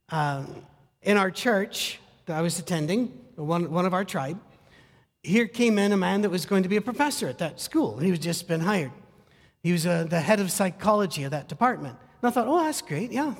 um, 0.09 0.63
in 1.03 1.15
our 1.15 1.29
church 1.29 1.99
that 2.25 2.35
I 2.35 2.41
was 2.41 2.57
attending, 2.57 3.09
one, 3.35 3.69
one 3.69 3.85
of 3.85 3.93
our 3.93 4.03
tribe, 4.03 4.39
here 5.21 5.45
came 5.45 5.77
in 5.77 5.91
a 5.91 5.97
man 5.97 6.21
that 6.21 6.31
was 6.31 6.47
going 6.47 6.63
to 6.63 6.69
be 6.69 6.77
a 6.77 6.81
professor 6.81 7.27
at 7.27 7.37
that 7.37 7.61
school. 7.61 7.99
He 7.99 8.09
was 8.09 8.19
just 8.19 8.47
been 8.47 8.61
hired. 8.61 8.91
He 9.61 9.71
was 9.71 9.85
uh, 9.85 10.05
the 10.05 10.19
head 10.19 10.39
of 10.39 10.51
psychology 10.51 11.23
of 11.23 11.29
that 11.29 11.47
department. 11.47 11.97
And 12.23 12.29
I 12.29 12.31
thought, 12.31 12.47
oh, 12.47 12.63
that's 12.63 12.81
great, 12.81 13.11
yeah. 13.11 13.35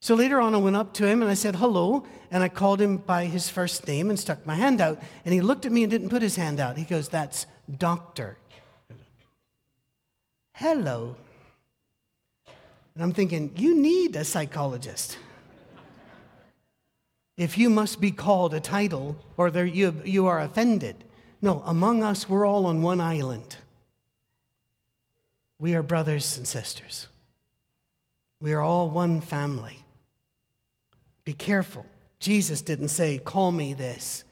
So 0.00 0.14
later 0.14 0.40
on, 0.40 0.54
I 0.54 0.58
went 0.58 0.76
up 0.76 0.94
to 0.94 1.06
him 1.06 1.22
and 1.22 1.30
I 1.30 1.34
said, 1.34 1.56
hello. 1.56 2.06
And 2.30 2.42
I 2.42 2.48
called 2.48 2.80
him 2.80 2.96
by 2.98 3.26
his 3.26 3.48
first 3.48 3.86
name 3.86 4.08
and 4.08 4.18
stuck 4.18 4.46
my 4.46 4.54
hand 4.54 4.80
out. 4.80 5.00
And 5.24 5.34
he 5.34 5.40
looked 5.40 5.66
at 5.66 5.72
me 5.72 5.82
and 5.82 5.90
didn't 5.90 6.08
put 6.08 6.22
his 6.22 6.36
hand 6.36 6.58
out. 6.58 6.78
He 6.78 6.84
goes, 6.84 7.08
that's 7.08 7.46
doctor. 7.78 8.38
Hello. 10.54 11.16
And 12.94 13.02
I'm 13.02 13.12
thinking, 13.12 13.52
you 13.56 13.76
need 13.76 14.16
a 14.16 14.24
psychologist 14.24 15.18
if 17.40 17.56
you 17.56 17.70
must 17.70 18.02
be 18.02 18.10
called 18.10 18.52
a 18.52 18.60
title 18.60 19.16
or 19.38 19.50
there 19.50 19.64
you, 19.64 19.98
you 20.04 20.26
are 20.26 20.40
offended. 20.40 20.94
No, 21.40 21.62
among 21.64 22.02
us, 22.02 22.28
we're 22.28 22.44
all 22.44 22.66
on 22.66 22.82
one 22.82 23.00
island. 23.00 23.56
We 25.58 25.74
are 25.74 25.82
brothers 25.82 26.36
and 26.36 26.46
sisters. 26.46 27.08
We 28.42 28.52
are 28.52 28.60
all 28.60 28.90
one 28.90 29.22
family. 29.22 29.78
Be 31.30 31.34
careful. 31.34 31.86
Jesus 32.18 32.60
didn't 32.60 32.88
say, 32.88 33.18
Call 33.18 33.52
me 33.52 33.72
this. 33.72 34.24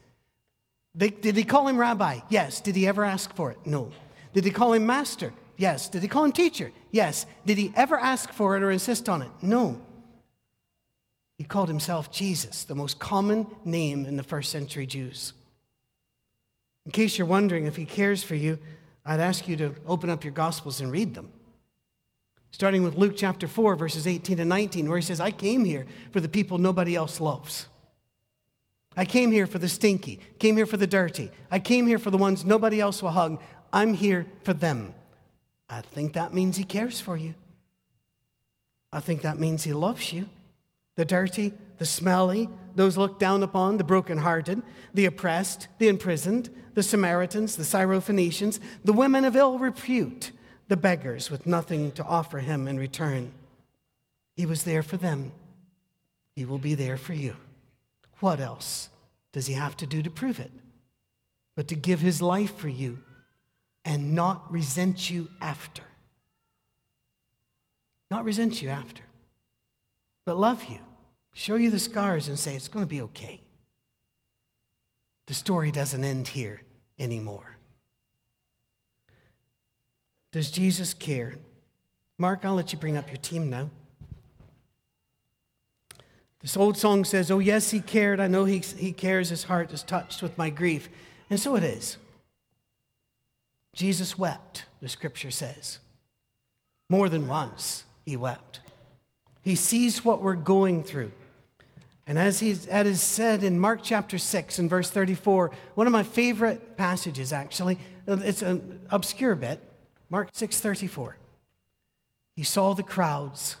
Did 0.97 1.37
he 1.37 1.45
call 1.45 1.65
him 1.65 1.77
rabbi? 1.77 2.19
Yes. 2.27 2.59
Did 2.59 2.75
he 2.75 2.87
ever 2.87 3.05
ask 3.05 3.33
for 3.37 3.51
it? 3.51 3.57
No. 3.65 3.93
Did 4.33 4.43
he 4.43 4.51
call 4.51 4.73
him 4.73 4.85
master? 4.85 5.31
Yes. 5.55 5.87
Did 5.87 6.01
he 6.01 6.09
call 6.09 6.25
him 6.25 6.33
teacher? 6.33 6.73
Yes. 6.91 7.25
Did 7.45 7.57
he 7.57 7.71
ever 7.77 7.97
ask 7.97 8.33
for 8.33 8.57
it 8.57 8.63
or 8.63 8.69
insist 8.69 9.07
on 9.07 9.21
it? 9.21 9.29
No. 9.41 9.79
He 11.37 11.45
called 11.45 11.69
himself 11.69 12.11
Jesus, 12.11 12.65
the 12.65 12.75
most 12.75 12.99
common 12.99 13.47
name 13.63 14.05
in 14.05 14.17
the 14.17 14.23
first 14.23 14.51
century 14.51 14.85
Jews. 14.85 15.31
In 16.85 16.91
case 16.91 17.17
you're 17.17 17.27
wondering 17.27 17.65
if 17.65 17.77
he 17.77 17.85
cares 17.85 18.23
for 18.23 18.35
you, 18.35 18.59
I'd 19.05 19.21
ask 19.21 19.47
you 19.47 19.55
to 19.55 19.73
open 19.87 20.09
up 20.09 20.25
your 20.25 20.33
Gospels 20.33 20.81
and 20.81 20.91
read 20.91 21.15
them. 21.15 21.31
Starting 22.51 22.83
with 22.83 22.95
Luke 22.95 23.13
chapter 23.15 23.47
4, 23.47 23.75
verses 23.75 24.07
18 24.07 24.39
and 24.39 24.49
19, 24.49 24.89
where 24.89 24.97
he 24.97 25.03
says, 25.03 25.19
I 25.19 25.31
came 25.31 25.65
here 25.65 25.85
for 26.11 26.19
the 26.19 26.29
people 26.29 26.57
nobody 26.57 26.95
else 26.95 27.21
loves. 27.21 27.67
I 28.97 29.05
came 29.05 29.31
here 29.31 29.47
for 29.47 29.59
the 29.59 29.69
stinky, 29.69 30.19
came 30.39 30.57
here 30.57 30.65
for 30.65 30.77
the 30.77 30.87
dirty. 30.87 31.31
I 31.51 31.59
came 31.59 31.87
here 31.87 31.99
for 31.99 32.09
the 32.11 32.17
ones 32.17 32.43
nobody 32.43 32.81
else 32.81 33.01
will 33.01 33.11
hug. 33.11 33.41
I'm 33.71 33.93
here 33.93 34.25
for 34.43 34.53
them. 34.53 34.93
I 35.69 35.81
think 35.81 36.13
that 36.13 36.33
means 36.33 36.57
he 36.57 36.63
cares 36.63 36.99
for 36.99 37.15
you. 37.15 37.35
I 38.91 38.99
think 38.99 39.21
that 39.21 39.39
means 39.39 39.63
he 39.63 39.73
loves 39.73 40.11
you. 40.11 40.27
The 40.95 41.05
dirty, 41.05 41.53
the 41.77 41.85
smelly, 41.85 42.49
those 42.75 42.97
looked 42.97 43.19
down 43.19 43.43
upon, 43.43 43.77
the 43.77 43.83
brokenhearted, 43.83 44.63
the 44.93 45.05
oppressed, 45.05 45.67
the 45.77 45.87
imprisoned, 45.87 46.49
the 46.73 46.83
Samaritans, 46.83 47.55
the 47.55 47.63
Syrophoenicians, 47.63 48.59
the 48.83 48.93
women 48.93 49.23
of 49.23 49.35
ill 49.35 49.59
repute, 49.59 50.31
the 50.69 50.77
beggars 50.77 51.29
with 51.29 51.45
nothing 51.45 51.91
to 51.93 52.03
offer 52.05 52.39
him 52.39 52.67
in 52.67 52.79
return. 52.79 53.33
He 54.35 54.45
was 54.45 54.63
there 54.63 54.83
for 54.83 54.97
them. 54.97 55.33
He 56.35 56.45
will 56.45 56.59
be 56.59 56.75
there 56.75 56.95
for 56.95 57.13
you. 57.13 57.35
What 58.21 58.39
else 58.39 58.89
does 59.33 59.47
he 59.47 59.53
have 59.53 59.75
to 59.77 59.87
do 59.87 60.01
to 60.01 60.09
prove 60.09 60.39
it? 60.39 60.51
But 61.55 61.67
to 61.69 61.75
give 61.75 61.99
his 61.99 62.21
life 62.21 62.55
for 62.55 62.69
you 62.69 62.99
and 63.83 64.13
not 64.13 64.49
resent 64.51 65.09
you 65.09 65.27
after. 65.41 65.83
Not 68.11 68.23
resent 68.23 68.61
you 68.61 68.69
after, 68.69 69.03
but 70.25 70.37
love 70.37 70.63
you, 70.65 70.79
show 71.33 71.55
you 71.55 71.69
the 71.69 71.79
scars 71.79 72.27
and 72.27 72.39
say, 72.39 72.55
it's 72.55 72.67
going 72.67 72.85
to 72.85 72.89
be 72.89 73.01
okay. 73.01 73.41
The 75.27 75.33
story 75.35 75.71
doesn't 75.71 76.03
end 76.03 76.27
here 76.27 76.61
anymore. 76.97 77.58
Does 80.31 80.51
Jesus 80.51 80.93
care? 80.93 81.35
Mark, 82.17 82.41
I'll 82.43 82.55
let 82.55 82.73
you 82.73 82.79
bring 82.79 82.97
up 82.97 83.07
your 83.07 83.17
team 83.17 83.49
now. 83.49 83.69
This 86.41 86.55
old 86.55 86.77
song 86.77 87.03
says, 87.03 87.31
Oh, 87.31 87.39
yes, 87.39 87.71
he 87.71 87.81
cared. 87.81 88.19
I 88.19 88.27
know 88.27 88.45
he, 88.45 88.59
he 88.59 88.93
cares. 88.93 89.29
His 89.29 89.43
heart 89.43 89.73
is 89.73 89.83
touched 89.83 90.21
with 90.21 90.37
my 90.37 90.49
grief. 90.49 90.87
And 91.29 91.39
so 91.39 91.55
it 91.55 91.63
is. 91.63 91.97
Jesus 93.73 94.17
wept, 94.17 94.65
the 94.81 94.89
scripture 94.89 95.31
says. 95.31 95.79
More 96.89 97.09
than 97.09 97.27
once, 97.27 97.83
he 98.05 98.17
wept. 98.17 98.61
He 99.41 99.55
sees 99.55 100.03
what 100.03 100.21
we're 100.21 100.35
going 100.35 100.83
through. 100.83 101.11
And 102.07 102.17
as, 102.17 102.39
he's, 102.39 102.65
as 102.67 103.01
said 103.01 103.43
in 103.43 103.59
Mark 103.59 103.81
chapter 103.83 104.17
6 104.17 104.57
and 104.57 104.69
verse 104.69 104.89
34, 104.89 105.51
one 105.75 105.85
of 105.85 105.93
my 105.93 106.01
favorite 106.01 106.75
passages, 106.75 107.31
actually, 107.31 107.77
it's 108.07 108.41
an 108.41 108.79
obscure 108.89 109.35
bit, 109.35 109.61
Mark 110.09 110.31
6:34. 110.33 111.17
He 112.35 112.43
saw 112.43 112.73
the 112.73 112.83
crowds 112.83 113.57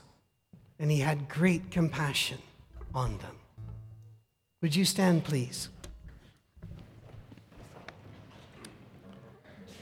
and 0.79 0.89
he 0.89 0.99
had 0.99 1.29
great 1.29 1.69
compassion 1.69 2.39
on 2.93 3.17
them. 3.19 3.35
Would 4.61 4.75
you 4.75 4.85
stand, 4.85 5.23
please? 5.23 5.69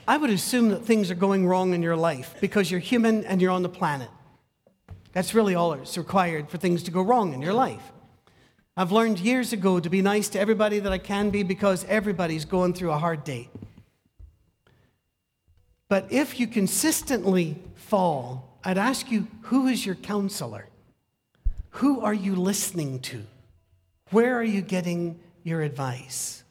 I 0.07 0.17
would 0.17 0.29
assume 0.29 0.69
that 0.69 0.85
things 0.85 1.11
are 1.11 1.15
going 1.15 1.47
wrong 1.47 1.73
in 1.73 1.81
your 1.81 1.97
life 1.97 2.35
because 2.39 2.71
you're 2.71 2.79
human 2.79 3.25
and 3.25 3.41
you're 3.41 3.51
on 3.51 3.63
the 3.63 3.69
planet. 3.69 4.09
That's 5.11 5.33
really 5.33 5.55
all 5.55 5.71
that's 5.71 5.97
required 5.97 6.49
for 6.49 6.57
things 6.57 6.83
to 6.83 6.91
go 6.91 7.01
wrong 7.01 7.33
in 7.33 7.41
your 7.41 7.53
life. 7.53 7.91
I've 8.77 8.91
learned 8.91 9.19
years 9.19 9.51
ago 9.53 9.79
to 9.79 9.89
be 9.89 10.01
nice 10.01 10.29
to 10.29 10.39
everybody 10.39 10.79
that 10.79 10.91
I 10.91 10.97
can 10.97 11.29
be 11.29 11.43
because 11.43 11.83
everybody's 11.85 12.45
going 12.45 12.73
through 12.73 12.91
a 12.91 12.97
hard 12.97 13.23
day. 13.23 13.49
But 15.89 16.11
if 16.11 16.39
you 16.39 16.47
consistently 16.47 17.57
fall, 17.75 18.59
I'd 18.63 18.77
ask 18.77 19.09
you 19.11 19.27
who 19.43 19.67
is 19.67 19.85
your 19.85 19.95
counselor? 19.95 20.67
Who 21.71 22.01
are 22.01 22.13
you 22.13 22.35
listening 22.35 22.99
to? 23.01 23.23
Where 24.11 24.35
are 24.37 24.43
you 24.43 24.61
getting 24.61 25.19
your 25.43 25.61
advice? 25.61 26.43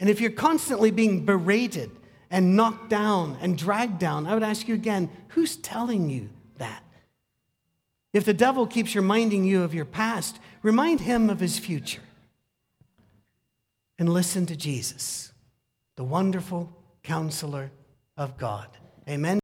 And 0.00 0.08
if 0.08 0.20
you're 0.20 0.30
constantly 0.30 0.90
being 0.90 1.24
berated 1.24 1.90
and 2.30 2.56
knocked 2.56 2.88
down 2.88 3.36
and 3.40 3.56
dragged 3.56 3.98
down, 3.98 4.26
I 4.26 4.34
would 4.34 4.42
ask 4.42 4.66
you 4.66 4.74
again 4.74 5.10
who's 5.28 5.56
telling 5.56 6.10
you 6.10 6.28
that? 6.58 6.82
If 8.12 8.24
the 8.24 8.34
devil 8.34 8.66
keeps 8.66 8.96
reminding 8.96 9.44
you 9.44 9.62
of 9.62 9.74
your 9.74 9.84
past, 9.84 10.38
remind 10.62 11.00
him 11.00 11.30
of 11.30 11.40
his 11.40 11.58
future. 11.58 12.02
And 13.98 14.08
listen 14.08 14.46
to 14.46 14.56
Jesus, 14.56 15.32
the 15.96 16.04
wonderful 16.04 16.72
counselor 17.02 17.70
of 18.18 18.36
God. 18.36 18.68
Amen. 19.08 19.36